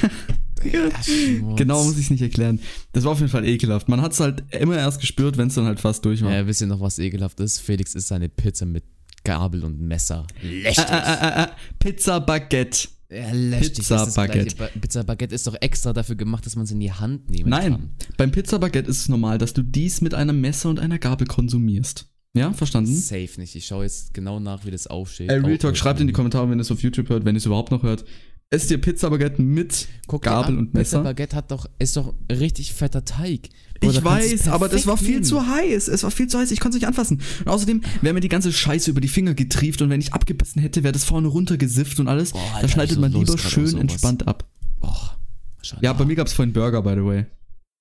genau 1.57 1.85
muss 1.85 1.97
ich 1.99 2.05
es 2.05 2.11
nicht 2.11 2.23
erklären. 2.23 2.61
Das 2.93 3.05
war 3.05 3.13
auf 3.13 3.19
jeden 3.19 3.31
Fall 3.31 3.47
ekelhaft. 3.47 3.89
Man 3.89 4.01
hat 4.01 4.13
es 4.13 4.21
halt 4.21 4.45
immer 4.55 4.77
erst 4.77 5.01
gespürt, 5.01 5.37
wenn 5.37 5.49
es 5.49 5.55
dann 5.55 5.65
halt 5.65 5.81
fast 5.81 6.05
durch 6.05 6.23
war. 6.23 6.33
Ja, 6.33 6.47
wisst 6.47 6.61
ihr 6.61 6.67
noch, 6.67 6.81
was 6.81 6.99
ekelhaft 6.99 7.41
ist? 7.41 7.59
Felix 7.61 7.95
isst 7.95 8.09
seine 8.09 8.29
Pizza 8.29 8.67
mit 8.67 8.85
Gabel 9.25 9.65
und 9.65 9.81
Messer. 9.81 10.27
Äh, 10.43 10.63
Lästig. 10.63 10.85
äh, 10.91 10.97
äh, 10.97 11.43
äh, 11.45 11.47
Pizza 11.79 12.21
Baguette. 12.21 12.89
Ja, 13.11 13.31
lästig. 13.33 13.79
Pizza 13.79 14.07
Baguette. 14.07 14.57
Ba- 14.57 14.69
Pizza 14.81 15.03
Baguette 15.05 15.35
ist 15.35 15.47
doch 15.47 15.57
extra 15.61 15.93
dafür 15.93 16.17
gemacht, 16.17 16.47
dass 16.47 16.57
man 16.57 16.65
es 16.65 16.71
in 16.71 16.81
die 16.81 16.93
Hand 16.93 17.31
nehmen 17.31 17.51
Nein, 17.51 17.73
kann. 17.73 17.91
beim 18.17 18.31
Pizza 18.31 18.59
Baguette 18.59 18.89
ist 18.91 19.01
es 19.01 19.09
normal, 19.09 19.39
dass 19.39 19.53
du 19.53 19.63
dies 19.63 20.01
mit 20.01 20.15
einem 20.15 20.41
Messer 20.41 20.71
und 20.71 20.81
einer 20.81 20.99
Gabel 20.99 21.27
konsumierst. 21.27 22.07
Ja, 22.35 22.53
verstanden? 22.53 22.95
Safe 22.95 23.29
nicht. 23.37 23.55
Ich 23.55 23.67
schaue 23.67 23.85
jetzt 23.85 24.15
genau 24.15 24.41
nach, 24.41 24.65
wie 24.65 24.71
das 24.71 24.87
aufsteht. 24.87 25.31
Ey, 25.31 25.39
Real 25.41 25.59
Talk, 25.59 25.77
schreibt 25.77 26.01
in 26.01 26.07
die 26.07 26.13
Kommentare, 26.15 26.49
wenn 26.49 26.59
ihr 26.59 26.63
es 26.63 26.71
auf 26.71 26.83
YouTube 26.83 27.09
hört, 27.11 27.25
wenn 27.25 27.35
ihr 27.35 27.39
es 27.39 27.47
überhaupt 27.47 27.71
noch 27.71 27.83
hört. 27.83 28.05
Esst 28.49 28.71
ihr 28.71 28.79
Pizza 28.79 29.09
Baguette 29.09 29.41
mit 29.41 29.89
Guck 30.07 30.23
Gabel 30.23 30.55
an, 30.55 30.59
und 30.59 30.75
Messer? 30.75 30.99
Pizza 30.99 31.03
Baguette 31.11 31.37
hat 31.37 31.51
doch, 31.51 31.67
ist 31.79 31.97
doch 31.97 32.15
richtig 32.31 32.73
fetter 32.75 33.05
Teig. 33.05 33.49
Da 33.81 33.89
Ich 33.89 34.05
weiß, 34.05 34.49
aber 34.49 34.69
das 34.69 34.87
war 34.87 34.97
viel 34.97 35.13
nehmen. 35.13 35.25
zu 35.25 35.47
heiß. 35.47 35.89
Es 35.89 36.03
war 36.03 36.11
viel 36.11 36.27
zu 36.29 36.39
heiß, 36.39 36.51
ich 36.51 36.61
konnte 36.61 36.77
es 36.77 36.83
nicht 36.83 36.89
anfassen. 36.89 37.21
Und 37.41 37.49
außerdem 37.49 37.83
wäre 38.03 38.15
mir 38.15 38.21
die 38.21 38.29
ganze 38.29 38.53
Scheiße 38.53 38.91
über 38.91 39.01
die 39.01 39.09
Finger 39.09 39.35
getrieft 39.35 39.81
und 39.83 39.91
wenn 39.91 40.01
ich 40.01 40.13
abgebissen 40.13 40.61
hätte, 40.61 40.83
wäre 40.83 40.93
das 40.93 41.05
vorne 41.05 41.29
runtergesifft 41.29 41.99
und 41.99 42.09
alles. 42.09 42.33
Boah, 42.33 42.41
da 42.51 42.57
Alter, 42.57 42.69
schneidet 42.69 42.91
ich 42.91 42.95
so 42.97 43.01
man 43.01 43.13
lieber 43.13 43.39
schön 43.39 43.77
entspannt 43.79 44.29
ab. 44.29 44.47
Boah, 44.81 45.17
wahrscheinlich. 45.57 45.85
Ja, 45.85 45.93
bei 45.95 46.05
mir 46.05 46.15
gab 46.17 46.27
es 46.27 46.35
vorhin 46.35 46.53
Burger, 46.53 46.83
by 46.83 46.91
the 46.95 47.05
way. 47.05 47.27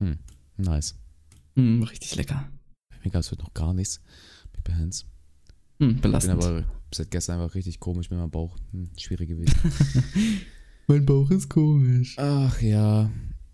Hm, 0.01 0.19
nice. 0.57 0.95
Mm, 1.55 1.83
richtig 1.83 2.15
lecker. 2.15 2.49
Bei 2.89 2.95
mir 3.03 3.11
gab 3.11 3.21
es 3.21 3.31
heute 3.31 3.41
noch 3.43 3.53
gar 3.53 3.73
nichts. 3.73 4.01
Behance. 4.71 5.05
Mm, 5.79 5.83
Ich 5.83 5.87
bin 5.93 6.01
belastend. 6.01 6.43
aber 6.43 6.63
seit 6.93 7.11
gestern 7.11 7.39
einfach 7.39 7.55
richtig 7.55 7.79
komisch 7.79 8.09
mit 8.09 8.19
meinem 8.19 8.31
Bauch. 8.31 8.57
Hm, 8.71 8.89
schwierig 8.97 9.29
gewesen. 9.29 9.53
mein 10.87 11.05
Bauch 11.05 11.29
ist 11.31 11.49
komisch. 11.49 12.15
Ach 12.17 12.61
ja. 12.61 13.09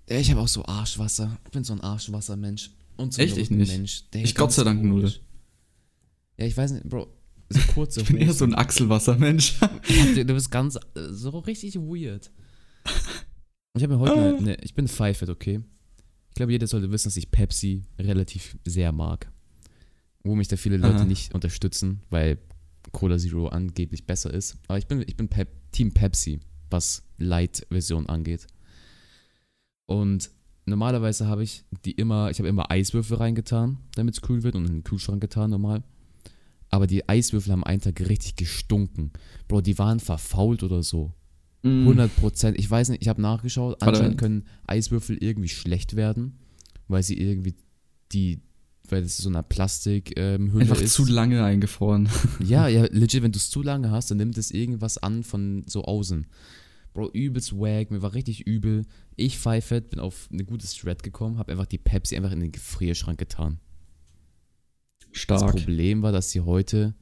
Ich 0.08 0.32
habe 0.32 0.41
auch 0.41 0.47
so 0.47 0.65
Arschwasser. 0.65 1.38
Ich 1.45 1.51
bin 1.51 1.63
so 1.63 1.73
ein 1.73 1.82
Arschwassermensch. 1.82 2.71
Und 2.95 3.13
so 3.13 3.21
ein 3.21 3.27
Echt? 3.27 3.38
Ich 3.38 3.51
nicht. 3.51 3.71
Mensch. 3.71 4.03
Ich 4.13 4.34
Gott 4.36 4.51
sei 4.53 4.63
Dank. 4.63 4.84
Null. 4.84 5.12
Ja, 6.38 6.45
ich 6.45 6.56
weiß 6.56 6.71
nicht, 6.71 6.86
Bro. 6.88 7.08
So 7.49 7.60
kurze 7.73 8.01
Ich 8.01 8.08
bin 8.08 8.17
eher 8.17 8.34
so 8.34 8.43
ein 8.45 8.56
Achselwassermensch. 8.56 9.60
Du 10.15 10.25
bist 10.34 10.51
ganz, 10.51 10.77
so 11.12 11.30
richtig 11.39 11.75
weird. 11.75 12.30
Ich 13.75 13.84
habe 13.84 13.93
mir 13.93 13.99
heute, 13.99 14.13
Ah. 14.13 14.27
eine, 14.30 14.38
eine, 14.38 14.56
ich 14.63 14.73
bin 14.73 14.88
Fat, 14.88 15.30
okay? 15.30 15.62
Ich 16.30 16.34
glaube, 16.36 16.51
jeder 16.51 16.67
sollte 16.67 16.91
wissen, 16.91 17.08
dass 17.08 17.15
ich 17.17 17.32
Pepsi 17.32 17.86
relativ 17.99 18.58
sehr 18.65 18.91
mag. 18.91 19.32
Wo 20.27 20.35
mich 20.35 20.47
da 20.47 20.57
viele 20.57 20.77
Leute 20.77 20.97
Aha. 20.97 21.05
nicht 21.05 21.33
unterstützen, 21.33 22.01
weil 22.09 22.37
Cola 22.91 23.17
Zero 23.17 23.47
angeblich 23.47 24.05
besser 24.05 24.33
ist. 24.33 24.57
Aber 24.67 24.77
ich 24.77 24.87
bin, 24.87 25.03
ich 25.05 25.15
bin 25.15 25.27
Pep, 25.27 25.49
Team 25.71 25.93
Pepsi, 25.93 26.39
was 26.69 27.03
Light-Version 27.17 28.07
angeht. 28.07 28.47
Und 29.85 30.29
normalerweise 30.65 31.27
habe 31.27 31.43
ich 31.43 31.63
die 31.85 31.91
immer, 31.91 32.29
ich 32.29 32.39
habe 32.39 32.49
immer 32.49 32.69
Eiswürfel 32.71 33.17
reingetan, 33.17 33.77
damit 33.95 34.15
es 34.15 34.21
kühl 34.21 34.43
wird 34.43 34.55
und 34.55 34.65
in 34.65 34.73
den 34.73 34.83
Kühlschrank 34.83 35.21
getan 35.21 35.49
normal. 35.49 35.83
Aber 36.69 36.87
die 36.87 37.07
Eiswürfel 37.07 37.53
haben 37.53 37.63
einen 37.63 37.81
Tag 37.81 37.99
richtig 38.01 38.35
gestunken. 38.35 39.11
Bro, 39.47 39.61
die 39.61 39.77
waren 39.79 39.99
verfault 39.99 40.63
oder 40.63 40.83
so. 40.83 41.13
Mm. 41.63 41.83
100 41.83 42.15
Prozent. 42.17 42.59
Ich 42.59 42.69
weiß 42.69 42.89
nicht, 42.89 43.01
ich 43.01 43.07
habe 43.07 43.21
nachgeschaut. 43.21 43.81
Anscheinend 43.81 44.17
können 44.17 44.45
Eiswürfel 44.67 45.17
irgendwie 45.17 45.49
schlecht 45.49 45.95
werden, 45.95 46.37
weil 46.89 47.03
sie 47.03 47.17
irgendwie 47.17 47.55
die, 48.11 48.41
weil 48.91 49.04
das 49.04 49.17
so 49.17 49.30
eine 49.30 49.43
Plastikhülle 49.43 50.36
ähm, 50.36 50.58
Einfach 50.58 50.80
ist. 50.82 50.93
zu 50.93 51.06
lange 51.06 51.43
eingefroren. 51.43 52.10
Ja, 52.39 52.67
ja, 52.67 52.86
legit, 52.91 53.23
wenn 53.23 53.32
du 53.32 53.38
es 53.38 53.50
zu 53.50 53.62
lange 53.62 53.91
hast, 53.91 54.12
dann 54.12 54.17
nimmt 54.17 54.38
es 54.38 54.52
irgendwas 54.52 54.97
an 54.97 55.23
von 55.23 55.63
so 55.67 55.84
außen. 55.84 56.26
Bro, 56.93 57.12
übelst 57.12 57.54
wack, 57.54 57.91
mir 57.91 58.02
war 58.02 58.13
richtig 58.13 58.47
übel. 58.47 58.86
Ich 59.15 59.38
pfeifet, 59.38 59.89
bin 59.89 60.00
auf 60.00 60.30
eine 60.32 60.45
gute 60.45 60.65
Strat 60.65 61.04
gekommen, 61.04 61.38
habe 61.38 61.52
einfach 61.52 61.65
die 61.65 61.78
Pepsi 61.78 62.15
einfach 62.15 62.32
in 62.32 62.39
den 62.39 62.52
Gefrierschrank 62.52 63.19
getan. 63.19 63.60
Das 65.12 65.21
Stark. 65.21 65.52
Problem 65.52 66.02
war, 66.02 66.12
dass 66.12 66.32
sie 66.32 66.41
heute, 66.41 66.95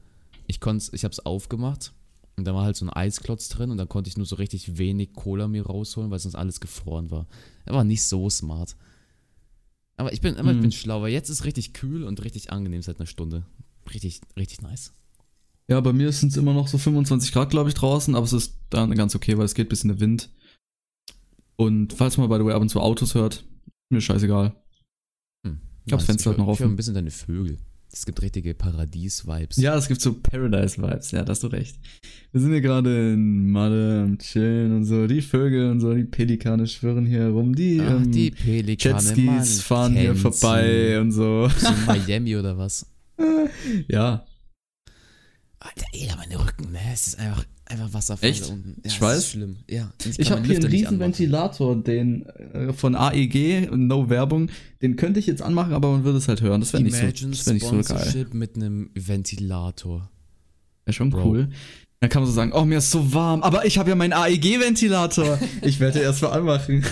ich 0.47 0.59
konnte, 0.59 0.89
ich 0.93 1.03
habe 1.03 1.11
es 1.11 1.25
aufgemacht 1.25 1.93
und 2.35 2.45
da 2.45 2.53
war 2.53 2.63
halt 2.63 2.75
so 2.75 2.85
ein 2.85 2.89
Eisklotz 2.89 3.49
drin 3.49 3.71
und 3.71 3.77
dann 3.77 3.89
konnte 3.89 4.09
ich 4.09 4.17
nur 4.17 4.25
so 4.25 4.35
richtig 4.35 4.77
wenig 4.77 5.13
Cola 5.13 5.47
mir 5.47 5.65
rausholen, 5.65 6.11
weil 6.11 6.19
sonst 6.19 6.35
alles 6.35 6.59
gefroren 6.59 7.11
war. 7.11 7.27
Er 7.65 7.73
war 7.73 7.83
nicht 7.83 8.03
so 8.03 8.29
smart. 8.29 8.75
Aber 9.97 10.11
ich 10.13 10.21
bin, 10.21 10.35
aber 10.37 10.49
ich 10.51 10.55
Hm. 10.55 10.61
bin 10.61 10.71
schlau, 10.71 11.01
weil 11.01 11.11
jetzt 11.11 11.29
ist 11.29 11.45
richtig 11.45 11.73
kühl 11.73 12.03
und 12.03 12.23
richtig 12.23 12.51
angenehm 12.51 12.81
seit 12.81 12.99
einer 12.99 13.07
Stunde. 13.07 13.45
Richtig, 13.93 14.21
richtig 14.37 14.61
nice. 14.61 14.93
Ja, 15.67 15.79
bei 15.81 15.93
mir 15.93 16.11
sind 16.11 16.29
es 16.29 16.37
immer 16.37 16.53
noch 16.53 16.67
so 16.67 16.77
25 16.77 17.31
Grad, 17.31 17.49
glaube 17.49 17.69
ich, 17.69 17.75
draußen, 17.75 18.13
aber 18.15 18.25
es 18.25 18.33
ist 18.33 18.57
dann 18.69 18.93
ganz 18.95 19.15
okay, 19.15 19.37
weil 19.37 19.45
es 19.45 19.55
geht 19.55 19.69
bis 19.69 19.83
in 19.83 19.89
den 19.89 19.99
Wind. 19.99 20.29
Und 21.55 21.93
falls 21.93 22.17
man, 22.17 22.29
by 22.29 22.35
the 22.37 22.45
way, 22.45 22.53
ab 22.53 22.61
und 22.61 22.69
zu 22.69 22.81
Autos 22.81 23.15
hört, 23.15 23.45
mir 23.89 24.01
scheißegal. 24.01 24.55
Hm. 25.45 25.59
Ich 25.85 25.93
hab 25.93 25.99
das 25.99 26.05
Fenster 26.07 26.31
halt 26.31 26.37
noch 26.39 26.45
Ich 26.45 26.59
höre 26.59 26.65
offen. 26.65 26.73
ein 26.73 26.75
bisschen 26.75 26.93
deine 26.93 27.11
Vögel. 27.11 27.57
Es 27.95 28.05
gibt 28.05 28.21
richtige 28.21 28.53
Paradies-Vibes. 28.53 29.55
Ja, 29.55 29.77
es 29.77 29.87
gibt 29.87 30.01
so 30.01 30.13
Paradise-Vibes, 30.13 31.11
ja, 31.11 31.23
da 31.23 31.31
hast 31.31 31.43
du 31.43 31.47
recht. 31.47 31.79
Wir 32.33 32.41
sind 32.41 32.51
hier 32.51 32.59
gerade 32.59 33.13
in 33.13 33.49
Malle 33.49 34.03
am 34.03 34.17
Chillen 34.17 34.75
und 34.75 34.83
so. 34.83 35.07
Die 35.07 35.21
Vögel 35.21 35.71
und 35.71 35.79
so, 35.79 35.93
die 35.93 36.03
Pelikane 36.03 36.67
schwirren 36.67 37.05
hier 37.05 37.19
herum. 37.19 37.55
Die, 37.55 37.79
Ach, 37.81 37.91
ähm, 37.91 38.11
die 38.11 38.31
Pelikane, 38.31 38.95
Jetskis 38.95 39.23
Mann, 39.23 39.45
fahren 39.45 39.95
hier 39.95 40.13
vorbei 40.13 40.99
und 40.99 41.13
so. 41.13 41.45
In 41.45 41.85
Miami 41.85 42.35
oder 42.35 42.57
was? 42.57 42.85
Ja, 43.87 44.25
Alter, 45.59 45.85
ey, 45.93 46.09
meine 46.15 46.45
Rücken, 46.45 46.73
ne? 46.73 46.79
Es 46.93 47.07
ist 47.07 47.19
einfach, 47.19 47.45
einfach 47.65 47.93
Wasserfall 47.93 48.29
Echt? 48.29 48.49
unten. 48.49 48.75
Ja, 48.83 48.91
Ich 48.91 49.01
weiß. 49.01 49.17
Ist 49.17 49.31
schlimm. 49.31 49.57
Ja. 49.69 49.91
ich 50.17 50.31
habe 50.31 50.45
hier 50.45 50.57
einen 50.57 50.65
riesen. 50.65 50.99
Ventilator, 50.99 51.75
den 51.75 52.25
äh, 52.25 52.73
von 52.73 52.95
AEG, 52.95 53.71
no 53.71 54.09
Werbung. 54.09 54.49
Den 54.81 54.95
könnte 54.95 55.19
ich 55.19 55.27
jetzt 55.27 55.41
anmachen, 55.41 55.73
aber 55.73 55.91
man 55.91 56.03
würde 56.03 56.17
es 56.17 56.27
halt 56.27 56.41
hören. 56.41 56.61
Das 56.61 56.73
wäre 56.73 56.83
nicht, 56.83 56.95
so, 56.95 57.01
Imagine 57.01 57.31
das 57.31 57.45
wär 57.45 57.53
nicht 57.53 57.65
so 57.65 57.71
geil. 57.71 57.83
Sponsorship 57.83 58.33
mit 58.33 58.55
einem 58.55 58.89
Ventilator. 58.93 60.09
Wäre 60.85 60.93
schon 60.93 61.09
Bro. 61.09 61.25
cool. 61.25 61.49
Dann 62.01 62.09
kann 62.09 62.21
man 62.21 62.27
so 62.29 62.35
sagen, 62.35 62.51
oh, 62.53 62.65
mir 62.65 62.77
ist 62.77 62.91
so 62.91 63.13
warm, 63.13 63.41
aber 63.41 63.65
ich 63.65 63.77
habe 63.77 63.89
ja 63.89 63.95
meinen 63.95 64.13
AEG-Ventilator. 64.13 65.39
ich 65.61 65.79
werde 65.79 65.99
erst 65.99 66.21
mal 66.21 66.29
anmachen. 66.29 66.85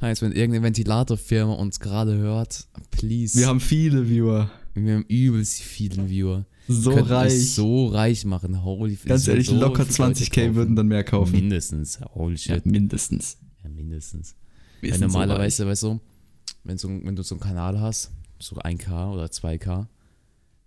Heißt, 0.00 0.20
wenn 0.20 0.32
irgendeine 0.32 0.64
Ventilatorfirma 0.64 1.54
uns 1.54 1.80
gerade 1.80 2.16
hört, 2.18 2.66
please. 2.90 3.38
Wir 3.38 3.46
haben 3.46 3.60
viele 3.60 4.10
Viewer. 4.10 4.50
wir 4.74 4.94
haben 4.94 5.06
übelst 5.08 5.62
vielen 5.62 6.10
Viewer. 6.10 6.44
So 6.68 6.90
reich. 6.92 7.54
so 7.54 7.86
reich 7.88 8.24
machen. 8.24 8.64
Holy 8.64 8.96
Ganz 9.04 9.28
ehrlich, 9.28 9.46
so 9.48 9.54
locker 9.56 9.86
viele 9.86 10.08
Leute 10.08 10.20
20k 10.24 10.34
kaufen. 10.46 10.54
würden 10.56 10.76
dann 10.76 10.88
mehr 10.88 11.04
kaufen. 11.04 11.32
Mindestens. 11.32 12.00
Holy 12.14 12.34
Ja, 12.36 12.54
shit. 12.56 12.66
mindestens. 12.66 13.38
Ja, 13.62 13.70
mindestens. 13.70 14.34
Wir 14.80 14.90
Weil 14.92 14.98
sind 14.98 15.10
so 15.10 15.18
normalerweise, 15.18 15.66
weißt 15.66 15.82
du, 15.84 16.00
wenn, 16.64 16.78
so, 16.78 16.88
wenn 16.88 17.14
du 17.16 17.22
so 17.22 17.34
einen 17.36 17.40
Kanal 17.40 17.80
hast, 17.80 18.10
so 18.40 18.56
1K 18.56 19.12
oder 19.12 19.26
2K, 19.26 19.86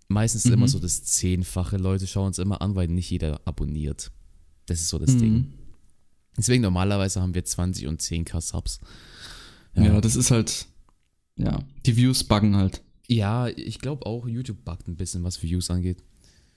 meistens 0.08 0.44
ist 0.44 0.50
Mhm. 0.50 0.54
immer 0.58 0.68
so 0.68 0.78
das 0.78 1.04
Zehnfache. 1.04 1.76
Leute 1.76 2.06
schauen 2.06 2.30
es 2.30 2.38
immer 2.38 2.60
an, 2.62 2.74
weil 2.74 2.88
nicht 2.88 3.10
jeder 3.10 3.40
abonniert. 3.44 4.10
Das 4.66 4.80
ist 4.80 4.88
so 4.88 4.98
das 4.98 5.10
reich. 5.10 5.18
Ding. 5.18 5.32
Mhm. 5.34 5.52
Deswegen 6.38 6.62
normalerweise 6.62 7.20
haben 7.20 7.34
wir 7.34 7.44
20 7.44 7.86
und 7.86 8.00
10k 8.00 8.40
Subs. 8.40 8.80
Ja. 9.74 10.00
das 10.00 10.16
ist 10.16 10.30
halt. 10.30 10.66
Ja, 11.36 11.60
die 11.86 11.96
Views 11.96 12.24
buggen 12.24 12.56
halt. 12.56 12.82
Ja, 13.10 13.48
ich 13.48 13.80
glaube 13.80 14.06
auch, 14.06 14.28
YouTube 14.28 14.64
buggt 14.64 14.86
ein 14.86 14.96
bisschen, 14.96 15.24
was 15.24 15.42
Views 15.42 15.68
angeht. 15.70 16.02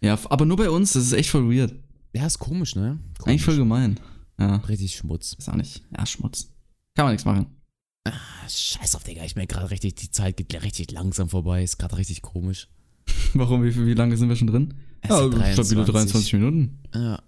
Ja, 0.01 0.19
aber 0.29 0.45
nur 0.45 0.57
bei 0.57 0.69
uns, 0.69 0.93
das 0.93 1.03
ist 1.05 1.13
echt 1.13 1.29
voll 1.29 1.49
weird. 1.49 1.73
Ja, 2.15 2.27
ist 2.27 2.37
komisch, 2.37 2.75
ne? 2.75 2.99
Komisch. 3.17 3.27
Eigentlich 3.27 3.43
voll 3.43 3.57
gemein. 3.57 3.99
Ja, 4.39 4.57
Richtig 4.57 4.95
Schmutz. 4.95 5.33
ist 5.37 5.49
auch 5.49 5.55
nicht. 5.55 5.81
Ja, 5.97 6.05
Schmutz. 6.05 6.49
Kann 6.95 7.05
man 7.05 7.13
nichts 7.13 7.25
machen. 7.25 7.47
Ah, 8.07 8.11
Scheiß 8.47 8.95
auf, 8.95 9.03
Digga. 9.03 9.23
Ich 9.23 9.35
merke 9.35 9.55
gerade 9.55 9.71
richtig, 9.71 9.95
die 9.95 10.11
Zeit 10.11 10.37
geht 10.37 10.61
richtig 10.63 10.91
langsam 10.91 11.29
vorbei. 11.29 11.63
Ist 11.63 11.77
gerade 11.79 11.97
richtig 11.97 12.21
komisch. 12.21 12.67
Warum? 13.33 13.63
Wie, 13.63 13.75
wie 13.85 13.93
lange 13.93 14.15
sind 14.17 14.29
wir 14.29 14.35
schon 14.35 14.47
drin? 14.47 14.75
Es 15.01 15.09
Ja, 15.09 15.21
sind 15.29 15.65
stabile 15.65 15.85
23 15.85 16.33
Minuten. 16.33 16.79
Ja. 16.93 17.21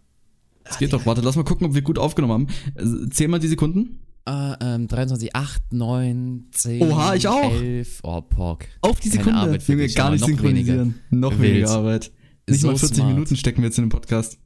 Das 0.66 0.78
geht 0.78 0.94
doch. 0.94 1.06
Warte, 1.06 1.22
lass 1.22 1.36
mal 1.36 1.44
gucken, 1.44 1.68
ob 1.68 1.74
wir 1.74 1.82
gut 1.82 1.98
aufgenommen 1.98 2.48
haben. 2.76 3.06
Äh, 3.06 3.10
Zähl 3.10 3.28
mal 3.28 3.40
die 3.40 3.48
Sekunden. 3.48 4.00
Ah, 4.28 4.58
ähm, 4.60 4.88
23, 4.88 5.36
8, 5.36 5.72
9, 5.74 6.46
10. 6.52 6.82
Oha, 6.82 7.14
ich 7.14 7.28
auch. 7.28 7.52
11. 7.54 8.00
Oh, 8.04 8.22
Pork. 8.22 8.68
Auf 8.82 9.00
die 9.00 9.10
Keine 9.10 9.24
Sekunde. 9.24 9.40
Arbeit 9.40 9.64
für 9.64 9.74
Junge, 9.74 9.88
gar 9.90 10.10
nicht 10.10 10.22
noch 10.22 10.28
synchronisieren. 10.28 10.96
Noch 11.12 11.32
Wild. 11.34 11.42
weniger 11.42 11.70
Arbeit. 11.70 12.12
Nicht 12.50 12.62
So 12.62 12.68
mal 12.68 12.78
40 12.78 12.98
smart. 12.98 13.12
Minuten 13.14 13.36
stecken 13.36 13.62
wir 13.62 13.66
jetzt 13.68 13.78
in 13.78 13.86
den 13.86 13.90
Podcast. 13.90 14.40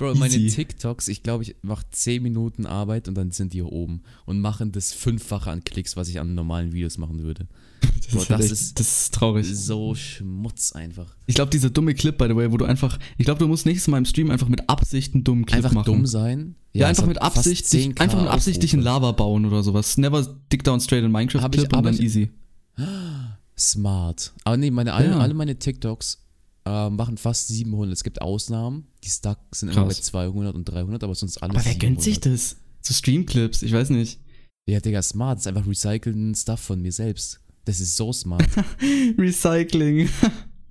Bro, 0.00 0.14
meine 0.16 0.34
Easy. 0.34 0.56
TikToks, 0.56 1.08
ich 1.08 1.22
glaube, 1.22 1.44
ich 1.44 1.56
mache 1.62 1.84
10 1.90 2.22
Minuten 2.22 2.66
Arbeit 2.66 3.06
und 3.06 3.14
dann 3.14 3.30
sind 3.32 3.52
die 3.52 3.58
hier 3.58 3.70
oben 3.70 4.02
und 4.24 4.40
machen 4.40 4.72
das 4.72 4.92
Fünffache 4.92 5.50
an 5.50 5.62
Klicks, 5.62 5.96
was 5.96 6.08
ich 6.08 6.18
an 6.20 6.34
normalen 6.34 6.72
Videos 6.72 6.98
machen 6.98 7.22
würde. 7.22 7.46
Das, 8.12 8.14
Bro, 8.14 8.22
ist, 8.22 8.30
das 8.30 8.40
echt, 8.40 8.52
ist- 8.52 8.80
das 8.80 9.02
ist 9.02 9.14
traurig. 9.14 9.46
So 9.54 9.94
Schmutz 9.94 10.72
einfach. 10.72 11.14
Ich 11.26 11.36
glaube, 11.36 11.50
dieser 11.52 11.70
dumme 11.70 11.94
Clip, 11.94 12.16
by 12.18 12.26
the 12.28 12.34
way, 12.34 12.50
wo 12.50 12.56
du 12.56 12.64
einfach. 12.64 12.98
Ich 13.18 13.24
glaube, 13.24 13.38
du 13.38 13.46
musst 13.46 13.66
nächstes 13.66 13.86
Mal 13.86 13.98
im 13.98 14.04
Stream 14.04 14.30
einfach 14.32 14.48
mit 14.48 14.68
Absicht 14.68 15.14
einen 15.14 15.22
dummen 15.22 15.44
Clip 15.46 15.58
Einfach 15.58 15.72
machen. 15.72 15.86
dumm 15.86 16.06
sein. 16.06 16.56
Ja, 16.72 16.86
es 16.90 16.98
einfach 16.98 17.06
mit 17.06 17.22
Absicht, 17.22 17.66
10K 17.66 18.00
einfach 18.00 18.20
mit 18.20 18.28
Absicht 18.30 18.62
dich 18.64 18.74
in. 18.74 18.80
Lava 18.80 19.12
bauen 19.12 19.44
oder 19.44 19.62
sowas. 19.62 19.96
Never 19.96 20.26
dick 20.52 20.64
down 20.64 20.80
straight 20.80 21.04
in 21.04 21.12
Minecraft 21.12 21.44
ich- 21.52 21.58
Clip 21.60 21.72
und 21.76 21.84
dann 21.84 21.94
ich- 21.94 22.00
easy. 22.00 22.30
Smart. 23.58 24.32
Aber 24.44 24.56
nee, 24.56 24.70
meine, 24.70 24.92
alle, 24.94 25.10
Ja. 25.10 25.18
alle 25.18 25.34
meine 25.34 25.56
TikToks 25.58 26.18
äh, 26.64 26.90
machen 26.90 27.16
fast 27.16 27.48
700. 27.48 27.92
Es 27.92 28.04
gibt 28.04 28.20
Ausnahmen, 28.20 28.86
die 29.04 29.08
stuck 29.08 29.38
sind 29.52 29.70
immer 29.70 29.82
bei 29.86 29.94
Krass. 29.94 30.02
200 30.02 30.54
und 30.54 30.64
300, 30.64 31.02
aber 31.04 31.14
sonst 31.14 31.42
alles 31.42 31.56
Aber 31.56 31.64
wer 31.64 31.74
gönnt 31.74 32.02
700. 32.02 32.02
sich 32.02 32.20
das? 32.20 32.56
So 32.82 32.94
Streamclips, 32.94 33.62
ich 33.62 33.72
weiß 33.72 33.90
nicht. 33.90 34.18
Ja, 34.66 34.80
Digga, 34.80 35.02
smart. 35.02 35.38
Das 35.38 35.42
ist 35.42 35.46
einfach 35.48 35.66
recycelten 35.66 36.34
Stuff 36.34 36.60
von 36.60 36.80
mir 36.80 36.92
selbst. 36.92 37.40
Das 37.64 37.80
ist 37.80 37.96
so 37.96 38.12
smart. 38.12 38.48
Recycling. 39.18 40.08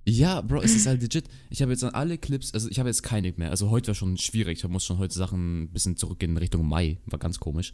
ja, 0.05 0.41
Bro, 0.41 0.61
es 0.61 0.75
ist 0.75 0.87
halt 0.87 1.01
legit. 1.01 1.25
Ich 1.49 1.61
habe 1.61 1.71
jetzt 1.71 1.83
an 1.83 1.93
alle 1.93 2.17
Clips, 2.17 2.53
also 2.53 2.69
ich 2.69 2.79
habe 2.79 2.89
jetzt 2.89 3.03
keine 3.03 3.31
mehr. 3.37 3.51
Also 3.51 3.69
heute 3.69 3.87
war 3.87 3.95
schon 3.95 4.17
schwierig. 4.17 4.63
Ich 4.63 4.69
muss 4.69 4.85
schon 4.85 4.97
heute 4.97 5.13
Sachen 5.15 5.63
ein 5.63 5.69
bisschen 5.69 5.97
zurückgehen 5.97 6.31
in 6.31 6.37
Richtung 6.37 6.67
Mai. 6.67 6.97
War 7.05 7.19
ganz 7.19 7.39
komisch. 7.39 7.73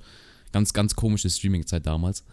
Ganz, 0.51 0.73
ganz 0.73 0.95
komische 0.95 1.29
Streaming-Zeit 1.29 1.85
damals. 1.85 2.23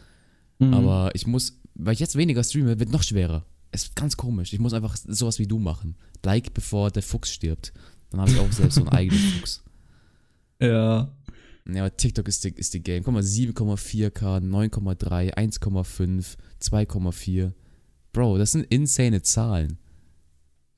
Mhm. 0.58 0.74
Aber 0.74 1.10
ich 1.14 1.26
muss, 1.26 1.60
weil 1.74 1.94
ich 1.94 2.00
jetzt 2.00 2.16
weniger 2.16 2.42
streame, 2.42 2.78
wird 2.78 2.90
noch 2.92 3.02
schwerer. 3.02 3.44
Es 3.72 3.84
ist 3.84 3.96
ganz 3.96 4.16
komisch. 4.16 4.52
Ich 4.52 4.60
muss 4.60 4.72
einfach 4.74 4.96
sowas 4.96 5.38
wie 5.40 5.46
du 5.46 5.58
machen. 5.58 5.96
Like, 6.24 6.54
bevor 6.54 6.90
der 6.90 7.02
Fuchs 7.02 7.32
stirbt. 7.32 7.72
Dann 8.10 8.20
habe 8.20 8.30
ich 8.30 8.38
auch 8.38 8.52
selbst 8.52 8.74
so 8.76 8.82
einen 8.82 8.90
eigenen 8.90 9.18
Fuchs. 9.18 9.62
Ja. 10.60 11.12
Ja, 11.66 11.82
aber 11.84 11.96
TikTok 11.96 12.28
ist 12.28 12.44
die, 12.44 12.50
ist 12.50 12.72
die 12.74 12.82
Game. 12.84 13.02
Guck 13.02 13.14
mal, 13.14 13.22
7,4K, 13.22 14.38
9,3, 14.40 15.34
1,5, 15.34 16.36
2,4. 16.62 17.52
Bro, 18.12 18.38
das 18.38 18.52
sind 18.52 18.66
insane 18.70 19.22
Zahlen. 19.22 19.78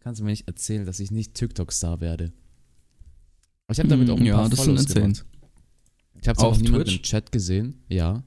Kannst 0.01 0.21
du 0.21 0.25
mir 0.25 0.31
nicht 0.31 0.47
erzählen, 0.49 0.87
dass 0.87 1.01
ich 1.01 1.11
nicht 1.11 1.35
TikTok-Star 1.35 2.01
werde? 2.01 2.33
Aber 3.67 3.73
ich 3.73 3.79
habe 3.79 3.89
damit 3.89 4.09
Mm, 4.09 4.11
auch 4.13 4.17
ein 4.19 4.25
ja, 4.25 4.37
paar 4.37 4.49
das 4.49 4.59
Follows 4.61 4.83
insane. 4.85 5.01
gemacht. 5.13 5.27
Ich 6.23 6.29
habe 6.29 6.39
zwar 6.39 6.49
Auf 6.49 6.57
auch 6.57 6.61
niemanden 6.61 6.85
Twitch? 6.87 6.97
im 6.97 7.03
Chat 7.03 7.33
gesehen, 7.33 7.83
ja. 7.89 8.23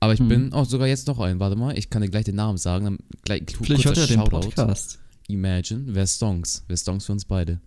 Aber 0.00 0.14
ich 0.14 0.20
Hm. 0.20 0.28
bin, 0.28 0.52
oh, 0.54 0.64
sogar 0.64 0.88
jetzt 0.88 1.06
noch 1.06 1.18
ein. 1.20 1.40
Warte 1.40 1.56
mal, 1.56 1.76
ich 1.76 1.90
kann 1.90 2.00
dir 2.02 2.08
gleich 2.08 2.24
den 2.24 2.36
Namen 2.36 2.56
sagen. 2.58 2.84
Dann 2.86 2.98
gleich 3.24 3.42
Vielleicht 3.62 3.84
hört 3.84 3.98
er 3.98 4.06
den 4.06 4.18
Shoutout. 4.20 4.40
Podcast. 4.48 4.98
Imagine, 5.28 5.84
wer 5.88 6.06
Songs? 6.06 6.64
Wer 6.68 6.76
Songs 6.76 7.04
für 7.06 7.12
uns 7.12 7.24
beide? 7.24 7.60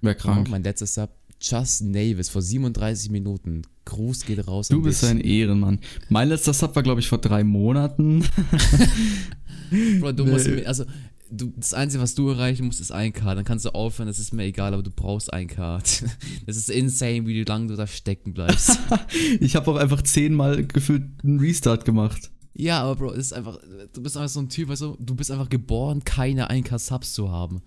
Wäre 0.00 0.14
Krank. 0.14 0.48
Mein 0.48 0.62
letzter 0.62 0.86
Sub, 0.86 1.10
Just 1.40 1.82
Navis, 1.82 2.28
vor 2.28 2.40
37 2.40 3.10
Minuten. 3.10 3.62
Gruß 3.84 4.24
geht 4.24 4.46
raus 4.46 4.68
Du 4.68 4.80
bist 4.80 5.02
dich. 5.02 5.10
ein 5.10 5.20
Ehrenmann. 5.20 5.80
Mein 6.08 6.28
letzter 6.28 6.52
Sub 6.54 6.74
war, 6.76 6.82
glaube 6.84 7.00
ich, 7.00 7.08
vor 7.08 7.18
drei 7.18 7.42
Monaten. 7.42 8.24
Bro, 10.00 10.12
du 10.12 10.24
Nee. 10.24 10.30
musst 10.30 10.46
mir, 10.48 10.66
also, 10.66 10.84
du, 11.32 11.52
das 11.56 11.74
Einzige, 11.74 12.02
was 12.02 12.14
du 12.14 12.28
erreichen 12.28 12.66
musst, 12.66 12.80
ist 12.80 12.92
1K. 12.94 13.34
Dann 13.34 13.44
kannst 13.44 13.64
du 13.64 13.70
aufhören, 13.74 14.06
das 14.08 14.18
ist 14.18 14.32
mir 14.32 14.44
egal, 14.44 14.72
aber 14.74 14.82
du 14.82 14.90
brauchst 14.90 15.32
1K. 15.32 15.82
Das 16.46 16.56
ist 16.56 16.70
insane, 16.70 17.26
wie 17.26 17.42
lange 17.44 17.68
du 17.68 17.76
da 17.76 17.86
stecken 17.86 18.34
bleibst. 18.34 18.78
Ich 19.40 19.56
habe 19.56 19.70
auch 19.70 19.76
einfach 19.76 20.02
zehnmal 20.02 20.66
gefühlt 20.66 21.04
einen 21.24 21.40
Restart 21.40 21.84
gemacht. 21.84 22.30
ja, 22.54 22.82
aber 22.82 22.96
Bro, 22.96 23.12
es 23.12 23.26
ist 23.26 23.32
einfach, 23.32 23.58
du 23.92 24.02
bist 24.02 24.16
einfach 24.16 24.28
so 24.28 24.40
ein 24.40 24.48
Typ, 24.48 24.68
weißt 24.68 24.82
du, 24.82 24.96
du 25.00 25.14
bist 25.14 25.30
einfach 25.30 25.48
geboren, 25.48 26.04
keine 26.04 26.50
1K-Subs 26.50 27.14
zu 27.14 27.30
haben. 27.30 27.62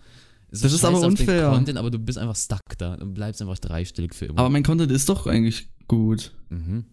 Es 0.51 0.61
Das 0.61 0.71
ist 0.73 0.85
aber 0.85 1.01
unfair. 1.01 1.49
Content, 1.49 1.77
aber 1.77 1.89
du 1.91 1.99
bist 1.99 2.17
einfach 2.17 2.35
stuck 2.35 2.77
da 2.77 2.93
und 2.95 3.13
bleibst 3.13 3.41
einfach 3.41 3.57
dreistellig 3.59 4.13
für 4.13 4.25
immer. 4.27 4.39
Aber 4.39 4.49
mein 4.49 4.63
Content 4.63 4.91
ist 4.91 5.09
doch 5.09 5.25
eigentlich 5.27 5.67
gut. 5.87 6.31
mhm. 6.49 6.85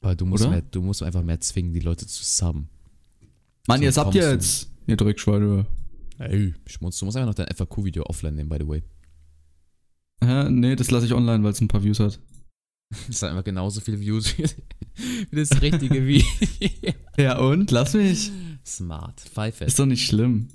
Aber 0.00 0.14
du 0.14 0.26
musst, 0.26 0.48
mehr, 0.48 0.62
du 0.62 0.80
musst 0.82 1.02
einfach 1.02 1.22
mehr 1.22 1.40
zwingen, 1.40 1.72
die 1.72 1.80
Leute 1.80 2.06
zu 2.06 2.22
subben. 2.24 2.68
Mann, 3.66 3.80
So 3.80 3.84
ihr 3.84 3.92
habt 3.94 4.14
du- 4.14 4.18
jetzt. 4.18 4.70
Ihr 4.88 4.96
Dreckschweine. 4.96 5.66
Ey, 6.18 6.54
Schmutz, 6.66 6.98
du 6.98 7.04
musst 7.04 7.16
einfach 7.18 7.28
noch 7.28 7.34
dein 7.34 7.54
FAQ-Video 7.54 8.04
offline 8.04 8.34
nehmen, 8.34 8.48
by 8.48 8.56
the 8.58 8.66
way. 8.66 8.82
Hä? 10.24 10.48
Nee, 10.48 10.76
das 10.76 10.90
lasse 10.90 11.04
ich 11.04 11.12
online, 11.12 11.44
weil 11.44 11.52
es 11.52 11.60
ein 11.60 11.68
paar 11.68 11.84
Views 11.84 12.00
hat. 12.00 12.18
Das 13.06 13.20
hat 13.20 13.30
einfach 13.30 13.44
genauso 13.44 13.82
viele 13.82 14.00
Views 14.00 14.38
wie, 15.30 15.36
das 15.36 15.60
richtige 15.60 16.06
Video. 16.06 16.94
Ja, 17.18 17.38
und? 17.38 17.70
Lass 17.70 17.92
mich. 17.92 18.32
Smart. 18.64 19.20
Pfeife. 19.20 19.66
Ist 19.66 19.78
doch 19.78 19.84
nicht 19.84 20.06
schlimm. 20.06 20.48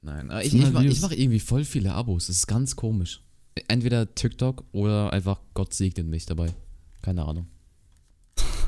Nein, 0.00 0.30
aber 0.30 0.44
ich, 0.44 0.54
ich, 0.54 0.70
mach, 0.70 0.84
mache 1.00 1.16
irgendwie 1.16 1.40
voll 1.40 1.64
viele 1.64 1.92
Abos. 1.92 2.28
Das 2.28 2.36
ist 2.36 2.46
ganz 2.46 2.76
komisch. 2.76 3.20
Entweder 3.66 4.14
TikTok 4.14 4.64
oder 4.70 5.12
einfach 5.12 5.40
Gott 5.54 5.74
segnet 5.74 6.06
mich 6.06 6.26
dabei. 6.26 6.54
Keine 7.02 7.24
Ahnung. 7.24 7.48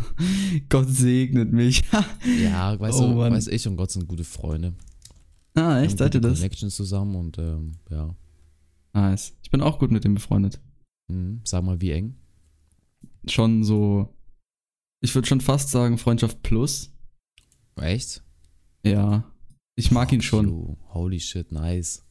Gott 0.69 0.89
segnet 0.89 1.53
mich. 1.53 1.83
Ja, 2.43 2.79
weißt 2.79 2.99
Oh, 3.01 3.09
du, 3.09 3.15
Mann. 3.17 3.33
weiß 3.33 3.49
ich 3.49 3.67
und 3.69 3.77
Gott 3.77 3.91
sind 3.91 4.07
gute 4.09 4.25
Freunde. 4.25 4.75
ah, 5.55 5.81
echt? 5.81 5.99
Seid 5.99 6.15
ihr 6.15 6.21
das? 6.21 6.39
Connections 6.39 6.75
zusammen 6.75 7.15
und 7.17 7.39
ähm, 7.39 7.73
ja. 7.91 8.15
Nice. 8.93 9.35
Ich 9.43 9.51
bin 9.51 9.61
auch 9.61 9.79
gut 9.79 9.91
mit 9.91 10.05
dem 10.05 10.15
befreundet. 10.15 10.61
Mhm. 11.09 11.41
Sag 11.45 11.63
mal, 11.65 11.81
wie 11.81 11.91
eng. 11.93 12.17
Schon 13.27 13.63
so. 13.65 14.15
Ich 15.03 15.15
würde 15.15 15.29
schon 15.29 15.41
fast 15.41 15.71
sagen, 15.71 15.99
Freundschaft 15.99 16.43
plus. 16.43 16.93
Echt? 17.77 18.23
Ja. 18.85 19.25
Ich 19.77 19.91
mag 19.91 20.13
ihn 20.13 20.23
schon. 20.23 20.77
Holy 20.93 21.21
shit, 21.21 21.53
nice. 21.53 22.05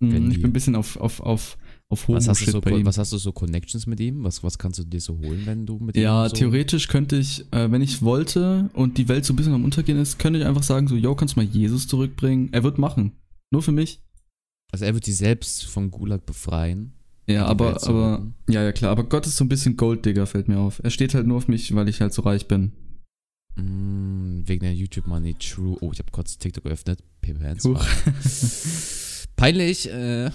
Mhm, 0.00 0.30
ich 0.30 0.40
bin 0.40 0.50
ein 0.50 0.52
bisschen 0.52 0.76
auf, 0.76 0.96
auf, 0.98 1.20
auf, 1.20 1.56
auf 1.90 2.06
hohem 2.06 2.16
was 2.16 2.28
hast, 2.28 2.40
Shit 2.40 2.50
so, 2.50 2.60
bei 2.60 2.72
ihm. 2.72 2.84
was 2.86 2.98
hast 2.98 3.12
du 3.12 3.18
so 3.18 3.32
Connections 3.32 3.86
mit 3.86 3.98
ihm? 4.00 4.22
Was, 4.22 4.42
was 4.42 4.58
kannst 4.58 4.78
du 4.78 4.84
dir 4.84 5.00
so 5.00 5.18
holen, 5.18 5.42
wenn 5.46 5.64
du 5.64 5.78
mit 5.78 5.96
ihm 5.96 6.02
Ja, 6.02 6.28
so 6.28 6.36
theoretisch 6.36 6.88
könnte 6.88 7.16
ich, 7.16 7.50
äh, 7.50 7.70
wenn 7.70 7.80
ich 7.80 8.02
wollte 8.02 8.68
und 8.74 8.98
die 8.98 9.08
Welt 9.08 9.24
so 9.24 9.32
ein 9.32 9.36
bisschen 9.36 9.54
am 9.54 9.64
Untergehen 9.64 9.98
ist, 9.98 10.18
könnte 10.18 10.38
ich 10.38 10.44
einfach 10.44 10.62
sagen, 10.62 10.86
so, 10.86 10.96
yo, 10.96 11.14
kannst 11.14 11.36
du 11.36 11.40
mal 11.40 11.46
Jesus 11.46 11.88
zurückbringen? 11.88 12.50
Er 12.52 12.62
wird 12.62 12.78
machen. 12.78 13.12
Nur 13.50 13.62
für 13.62 13.72
mich. 13.72 14.02
Also 14.70 14.84
er 14.84 14.92
wird 14.92 15.06
die 15.06 15.12
selbst 15.12 15.64
vom 15.64 15.90
Gulag 15.90 16.26
befreien. 16.26 16.92
Ja, 17.26 17.46
aber, 17.46 17.82
aber, 17.86 18.26
ja, 18.48 18.62
ja, 18.62 18.72
klar, 18.72 18.90
aber 18.90 19.04
Gott 19.04 19.26
ist 19.26 19.36
so 19.36 19.44
ein 19.44 19.48
bisschen 19.48 19.76
Golddigger, 19.76 20.26
fällt 20.26 20.48
mir 20.48 20.58
auf. 20.58 20.80
Er 20.82 20.90
steht 20.90 21.14
halt 21.14 21.26
nur 21.26 21.36
auf 21.36 21.48
mich, 21.48 21.74
weil 21.74 21.88
ich 21.88 22.00
halt 22.00 22.12
so 22.12 22.22
reich 22.22 22.48
bin. 22.48 22.72
Mm, 23.56 24.42
wegen 24.46 24.62
der 24.62 24.74
YouTube-Money, 24.74 25.34
true. 25.34 25.76
Oh, 25.80 25.90
ich 25.92 25.98
habe 25.98 26.10
kurz 26.10 26.38
TikTok 26.38 26.64
geöffnet. 26.64 27.02
PPN 27.20 27.58
2. 27.58 27.78
Peinlich. 29.38 29.88
Äh, 29.88 30.24
Ja, 30.24 30.30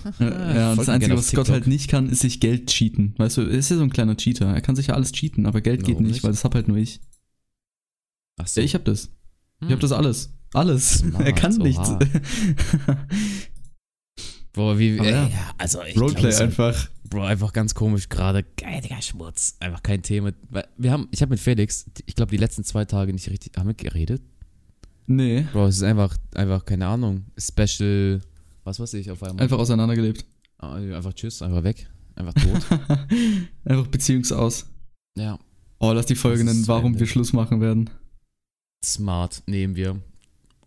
ja, 0.56 0.72
und 0.72 0.78
das 0.80 0.90
Einzige, 0.90 1.14
was 1.16 1.28
auf 1.28 1.36
Gott 1.36 1.46
TikTok. 1.46 1.54
halt 1.54 1.68
nicht 1.68 1.90
kann, 1.90 2.10
ist 2.10 2.22
sich 2.22 2.40
Geld 2.40 2.68
cheaten. 2.68 3.14
Weißt 3.18 3.38
du, 3.38 3.42
er 3.42 3.50
ist 3.50 3.70
ja 3.70 3.76
so 3.78 3.84
ein 3.84 3.90
kleiner 3.92 4.16
Cheater. 4.18 4.48
Er 4.48 4.62
kann 4.62 4.76
sich 4.76 4.88
ja 4.88 4.96
alles 4.96 5.12
cheaten, 5.12 5.46
aber 5.46 5.62
Geld 5.62 5.84
geht 5.84 5.96
Warum 5.96 6.04
nicht, 6.08 6.14
nicht? 6.16 6.24
weil 6.24 6.32
das 6.32 6.44
hab 6.44 6.56
halt 6.56 6.68
nur 6.68 6.78
ich. 6.78 7.00
Ach 8.42 8.48
so. 8.48 8.60
Ja, 8.62 8.66
ich 8.66 8.74
hab 8.76 8.86
das. 8.86 9.10
Ich 9.62 9.68
Hm. 9.68 9.74
hab 9.74 9.80
das 9.82 9.92
alles. 9.92 10.34
Alles. 10.54 11.00
Smart, 11.00 11.24
er 11.26 11.34
kann 11.34 11.54
oha. 11.54 11.64
nichts. 11.64 11.90
Boah, 14.54 14.78
wie, 14.78 15.00
Aber 15.00 15.08
äh, 15.10 15.12
ja. 15.12 15.30
also 15.58 15.82
ich 15.84 16.00
Roleplay 16.00 16.30
glaub, 16.30 16.42
einfach. 16.42 16.90
Bro, 17.10 17.24
einfach 17.24 17.54
ganz 17.54 17.74
komisch 17.74 18.08
gerade. 18.10 18.44
Geil, 18.58 18.82
Digga, 18.82 19.02
Schmutz. 19.02 19.56
Einfach 19.60 19.82
kein 19.82 20.04
Thema. 20.04 20.32
Weil 20.50 20.68
Wir 20.78 20.92
haben, 20.92 21.08
ich 21.12 21.22
habe 21.22 21.32
mit 21.32 21.40
Felix, 21.40 21.86
ich 22.06 22.16
glaube, 22.16 22.30
die 22.32 22.38
letzten 22.38 22.64
zwei 22.64 22.86
Tage 22.86 23.14
nicht 23.14 23.30
richtig, 23.30 23.58
haben 23.58 23.68
wir 23.68 23.74
geredet? 23.74 24.22
Nee. 25.08 25.46
Bro, 25.52 25.68
es 25.68 25.78
ist 25.78 25.84
einfach, 25.84 26.16
einfach, 26.36 26.66
keine 26.66 26.88
Ahnung, 26.88 27.26
Special, 27.38 28.22
was 28.64 28.80
weiß 28.80 28.94
ich, 28.96 29.12
auf 29.12 29.22
einmal. 29.24 29.44
Einfach 29.44 29.58
auseinandergelebt. 29.60 30.26
Ah, 30.58 30.76
Einfach 30.76 31.14
tschüss, 31.14 31.42
einfach 31.42 31.64
weg. 31.64 31.90
Einfach 32.16 32.34
tot. 32.34 32.80
einfach 33.66 33.88
Beziehungsaus. 33.88 34.68
ja, 35.18 35.38
Oh, 35.80 35.92
lass 35.92 36.06
die 36.06 36.16
Folge 36.16 36.38
Das 36.40 36.48
ist 36.48 36.54
nennen, 36.54 36.64
zu 36.64 36.68
warum 36.70 36.86
Ende. 36.94 37.00
wir 37.02 37.08
Schluss 37.08 37.34
machen 37.34 37.60
werden. 37.60 37.90
smart, 38.86 39.44
nehmen 39.48 39.76
wir. 39.76 40.02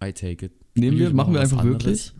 I 0.04 0.12
take 0.12 0.46
it. 0.46 0.52
Nehmen 0.74 0.98
wir, 0.98 1.10
machen 1.14 1.32
wir 1.32 1.40
einfach 1.40 1.58
anderes. 1.60 1.84
wirklich? 1.84 2.12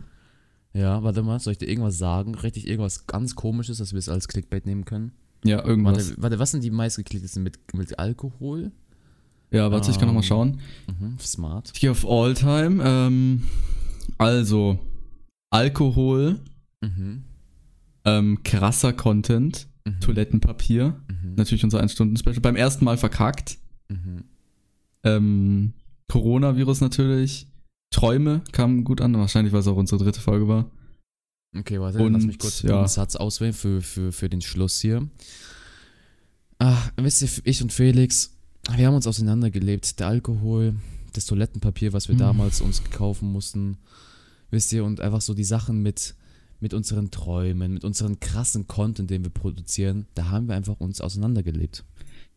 Ja, 0.73 1.03
warte 1.03 1.21
mal, 1.21 1.39
soll 1.39 1.51
ich 1.53 1.59
dir 1.59 1.67
irgendwas 1.67 1.97
sagen? 1.99 2.33
Richtig 2.35 2.67
irgendwas 2.67 3.05
ganz 3.05 3.35
komisches, 3.35 3.77
dass 3.77 3.91
wir 3.93 3.99
es 3.99 4.09
als 4.09 4.27
Clickbait 4.27 4.65
nehmen 4.65 4.85
können? 4.85 5.11
Ja, 5.43 5.63
irgendwas. 5.63 6.09
Warte, 6.09 6.21
warte, 6.23 6.39
was 6.39 6.51
sind 6.51 6.63
die 6.63 6.71
meistgeklicktesten 6.71 7.43
mit, 7.43 7.59
mit 7.75 7.99
Alkohol? 7.99 8.71
Ja, 9.51 9.71
warte, 9.71 9.91
ich 9.91 9.97
kann 9.99 10.07
noch 10.07 10.13
mal 10.13 10.19
Ähm, 10.21 10.23
schauen. 10.23 10.59
Mhm, 10.99 11.19
smart. 11.19 11.71
Ich 11.75 11.79
gehe 11.81 11.91
auf 11.91 12.05
Alltime. 12.09 12.83
Ähm, 12.83 13.43
also, 14.17 14.79
Alkohol, 15.49 16.39
Mhm. 16.81 17.23
ähm, 18.05 18.43
krasser 18.43 18.93
Content, 18.93 19.67
Mhm. 19.85 19.99
Toilettenpapier, 20.01 20.99
Mhm. 21.07 21.35
natürlich 21.35 21.63
unser 21.63 21.81
1-Stunden-Special. 21.81 22.41
Beim 22.41 22.55
ersten 22.55 22.85
Mal 22.85 22.97
verkackt. 22.97 23.57
Mhm. 23.89 24.23
Ähm, 25.03 25.73
Coronavirus 26.09 26.81
natürlich. 26.81 27.47
Träume 27.91 28.41
kamen 28.51 28.83
gut 28.83 28.99
an, 29.01 29.13
wahrscheinlich, 29.17 29.53
weil 29.53 29.61
es 29.61 29.67
auch 29.67 29.77
unsere 29.77 30.03
dritte 30.03 30.19
Folge 30.19 30.47
war. 30.47 30.69
Okay, 31.57 31.79
warte, 31.79 31.97
lass 31.99 32.23
mich 32.25 32.35
Und, 32.35 32.39
kurz 32.39 32.61
ja. 32.61 32.77
einen 32.79 32.87
Satz 32.87 33.15
auswählen 33.15 33.53
für, 33.53 33.81
für, 33.81 34.11
für 34.11 34.29
den 34.29 34.41
Schluss 34.41 34.81
hier. 34.81 35.07
Ach, 36.59 36.91
wisst 36.97 37.21
ihr, 37.21 37.29
ich 37.45 37.61
und 37.61 37.71
Felix, 37.71 38.35
wir 38.75 38.87
haben 38.87 38.95
uns 38.95 39.07
auseinandergelebt. 39.07 39.99
Der 39.99 40.07
Alkohol, 40.07 40.75
das 41.13 41.25
Toilettenpapier, 41.25 41.93
was 41.93 42.07
wir 42.09 42.15
Mhm. 42.15 42.19
damals 42.19 42.61
uns 42.61 42.83
kaufen 42.91 43.31
mussten. 43.31 43.77
Wisst 44.49 44.71
ihr, 44.73 44.83
und 44.85 45.01
einfach 45.01 45.21
so 45.21 45.33
die 45.33 45.43
Sachen 45.43 45.81
mit, 45.81 46.15
mit 46.59 46.73
unseren 46.73 47.11
Träumen, 47.11 47.73
mit 47.73 47.83
unseren 47.83 48.19
krassen 48.19 48.67
Content, 48.67 49.09
den 49.09 49.23
wir 49.23 49.31
produzieren, 49.31 50.07
da 50.13 50.29
haben 50.29 50.47
wir 50.47 50.55
einfach 50.55 50.79
uns 50.79 51.01
auseinandergelebt. 51.01 51.83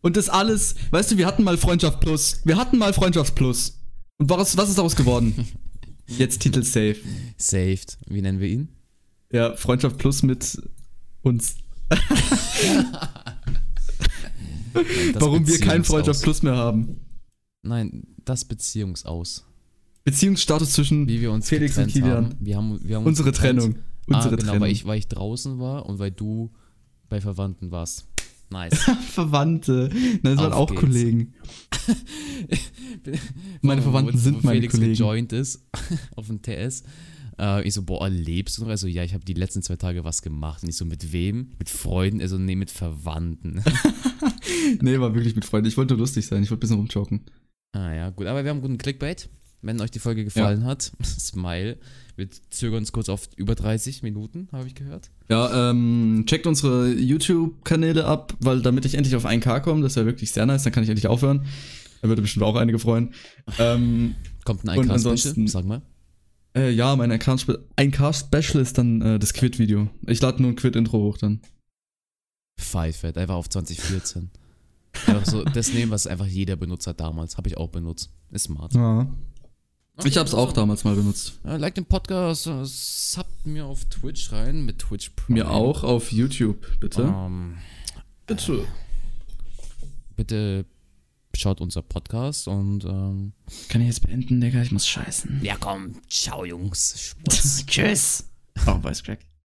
Und 0.03 0.17
das 0.17 0.29
alles, 0.29 0.75
weißt 0.91 1.13
du, 1.13 1.19
wir 1.19 1.27
hatten 1.27 1.45
mal 1.45 1.59
Freundschaft 1.59 2.01
Plus. 2.01 2.41
Wir 2.45 2.57
hatten 2.57 2.79
mal 2.79 2.93
Freundschaft 2.93 3.35
Plus. 3.35 3.79
Und 4.19 4.29
was, 4.31 4.57
was 4.57 4.71
ist 4.71 4.79
daraus 4.79 4.97
geworden? 4.97 5.47
Jetzt 6.07 6.41
Titel 6.41 6.63
safe. 6.63 6.97
Saved. 7.37 7.99
Wie 8.07 8.21
nennen 8.21 8.41
wir 8.41 8.49
ihn? 8.49 8.69
Ja, 9.33 9.55
Freundschaft 9.57 9.99
Plus 9.99 10.23
mit 10.23 10.61
uns. 11.23 11.57
Warum 15.15 15.47
wir 15.47 15.59
keinen 15.61 15.83
Beziehungsaus. 15.83 15.87
Freundschaft 15.87 16.23
Plus 16.23 16.43
mehr 16.43 16.57
haben. 16.57 17.01
Nein, 17.63 18.07
das 18.25 18.45
Beziehungsaus. 18.45 19.47
Beziehungsstatus 20.05 20.73
zwischen 20.73 21.07
Wie 21.09 21.21
wir 21.21 21.31
uns 21.33 21.49
Felix 21.49 21.77
und 21.79 21.89
Kilian. 21.89 22.11
haben. 22.11 22.37
Wir 22.41 22.57
haben, 22.57 22.81
wir 22.83 22.97
haben 22.97 23.05
uns 23.05 23.19
unsere 23.19 23.33
getrennt. 23.33 23.61
Trennung. 23.61 23.79
Unsere 24.07 24.27
ah, 24.27 24.37
genau, 24.37 24.43
Trennung. 24.43 24.61
Weil, 24.63 24.73
ich, 24.73 24.87
weil 24.87 24.99
ich 24.99 25.09
draußen 25.09 25.59
war 25.59 25.87
und 25.87 25.99
weil 25.99 26.11
du 26.11 26.51
bei 27.09 27.21
Verwandten 27.21 27.71
warst. 27.71 28.07
Nice. 28.51 28.79
Verwandte. 29.13 29.91
Nein, 29.93 30.21
das 30.23 30.39
waren 30.39 30.53
auch 30.53 30.69
geht's. 30.69 30.81
Kollegen. 30.81 31.35
Meine 33.63 33.83
Verwandten 33.83 34.15
wo, 34.15 34.19
sind 34.19 34.43
wo 34.43 34.47
meine 34.47 34.57
Felix 34.57 34.75
Kollegen. 34.75 34.93
gejoint 34.93 35.33
ist 35.33 35.65
auf 36.17 36.27
dem 36.27 36.43
TS. 36.43 36.83
Äh, 37.39 37.67
ich 37.67 37.75
so, 37.75 37.83
boah, 37.83 38.09
lebst 38.09 38.59
du 38.59 38.63
noch? 38.63 38.71
Also, 38.71 38.89
ja, 38.89 39.05
ich 39.05 39.15
habe 39.15 39.25
die 39.25 39.35
letzten 39.35 39.63
zwei 39.63 39.77
Tage 39.77 40.03
was 40.03 40.23
gemacht. 40.23 40.63
Und 40.65 40.69
ich 40.69 40.77
so, 40.77 40.85
mit 40.85 41.13
wem? 41.13 41.53
Mit 41.59 41.69
Freunden? 41.69 42.21
Also, 42.21 42.39
nee, 42.39 42.57
mit 42.57 42.71
Verwandten. 42.71 43.63
Nee, 44.81 44.99
war 44.99 45.15
wirklich 45.15 45.35
mit 45.35 45.45
Freunden. 45.45 45.69
Ich 45.69 45.77
wollte 45.77 45.95
nur 45.95 46.01
lustig 46.01 46.27
sein. 46.27 46.43
Ich 46.43 46.51
wollte 46.51 46.61
ein 46.67 46.69
bisschen 46.69 46.77
rumjoken. 46.77 47.23
ah 47.73 47.93
ja, 47.93 48.11
gut. 48.11 48.27
Aber 48.27 48.45
wir 48.45 48.51
haben 48.51 48.61
guten 48.61 48.79
Clickbait. 48.79 49.29
Wenn 49.63 49.81
euch 49.81 49.91
die 49.91 49.99
Folge 49.99 50.25
gefallen 50.25 50.65
hat, 50.65 50.93
Smile. 51.03 51.79
Wir 52.17 52.29
zögern 52.51 52.79
uns 52.81 52.93
kurz 52.93 53.09
auf 53.09 53.29
über 53.37 53.55
30 53.55 54.03
Minuten, 54.03 54.49
habe 54.53 54.67
ich 54.67 54.75
gehört. 54.75 55.11
Ja, 55.29 55.71
ähm, 55.71 56.25
checkt 56.27 56.47
unsere 56.47 56.91
YouTube-Kanäle 56.93 58.05
ab, 58.05 58.35
weil 58.41 58.63
damit 58.63 58.85
ich 58.85 58.95
endlich 58.95 59.17
auf 59.17 59.25
1K 59.27 59.61
komme, 59.61 59.83
das 59.83 59.97
wäre 59.97 60.07
wirklich 60.07 60.33
sehr 60.33 60.45
nice, 60.47 60.63
dann 60.65 60.73
kann 60.73 60.83
ich 60.83 60.89
endlich 60.91 61.07
aufhören. 61.07 61.47
Da 62.03 62.09
würde 62.09 62.23
bestimmt 62.23 62.45
auch 62.45 62.57
einige 62.57 62.79
freuen. 62.79 63.13
Ähm, 63.59 64.15
Kommt 64.45 64.65
ein 64.69 64.79
Und 64.79 64.87
iCast-Special? 64.87 65.13
ansonsten- 65.13 65.47
Sag 65.49 65.65
mal. 65.67 65.83
äh, 66.57 66.71
ja, 66.71 66.97
mein 66.97 67.13
1K-Special 67.13 68.63
ist 68.63 68.79
dann 68.79 69.03
äh, 69.03 69.19
das 69.19 69.33
Quid-Video. 69.35 69.89
Ich 70.07 70.21
lade 70.21 70.41
nur 70.43 70.51
ein 70.53 70.57
Quid-Intro 70.57 70.99
hoch 70.99 71.19
dann. 71.19 71.41
Pfeifert, 72.59 73.17
einfach 73.19 73.35
auf 73.37 73.49
2014. 73.49 74.31
Einfach 75.07 75.25
so 75.25 75.45
das 75.45 75.73
nehmen, 75.73 75.93
was 75.93 76.09
einfach 76.09 76.27
jeder 76.27 76.57
benutzt 76.57 76.87
hat 76.89 76.99
damals. 76.99 77.37
Habe 77.37 77.49
ich 77.49 77.57
auch 77.57 77.69
benutzt. 77.69 78.11
Ist 78.33 78.45
smart. 78.47 78.75
Ja. 78.75 79.09
Ich 80.05 80.17
hab's 80.17 80.33
auch 80.33 80.49
also, 80.49 80.53
damals 80.55 80.85
mal 80.85 80.95
benutzt. 80.95 81.35
äh, 81.45 81.57
Like 81.59 81.75
den 81.75 81.85
Podcast, 81.85 82.47
äh, 82.47 82.65
subbt 82.65 83.45
mir 83.45 83.67
auf 83.67 83.85
Twitch 83.87 84.33
rein 84.33 84.65
mit 84.65 84.79
Twitch 84.79 85.11
Prime. 85.11 85.39
Mir 85.41 85.51
auch 85.51 85.85
auf 85.85 86.11
YouTube, 86.13 86.67
bitte. 86.81 87.03
Ähm, 87.03 87.59
Bitte. 88.27 88.65
bitte 90.17 90.65
schaut 91.37 91.61
unser 91.61 91.83
Podcast 91.83 92.49
und 92.49 92.85
ähm, 92.85 93.33
Kann 93.69 93.81
ich 93.81 93.87
jetzt 93.89 94.01
beenden, 94.07 94.41
Digga? 94.41 94.63
Ich 94.63 94.73
muss 94.73 94.87
scheißen. 94.87 95.41
ja 95.43 95.57
komm, 95.59 95.95
ciao 96.09 96.45
Jungs. 96.45 97.15
Tschüss. 97.67 98.25
Oh, 98.67 98.79
Voice 98.81 99.03
Crack. 99.03 99.21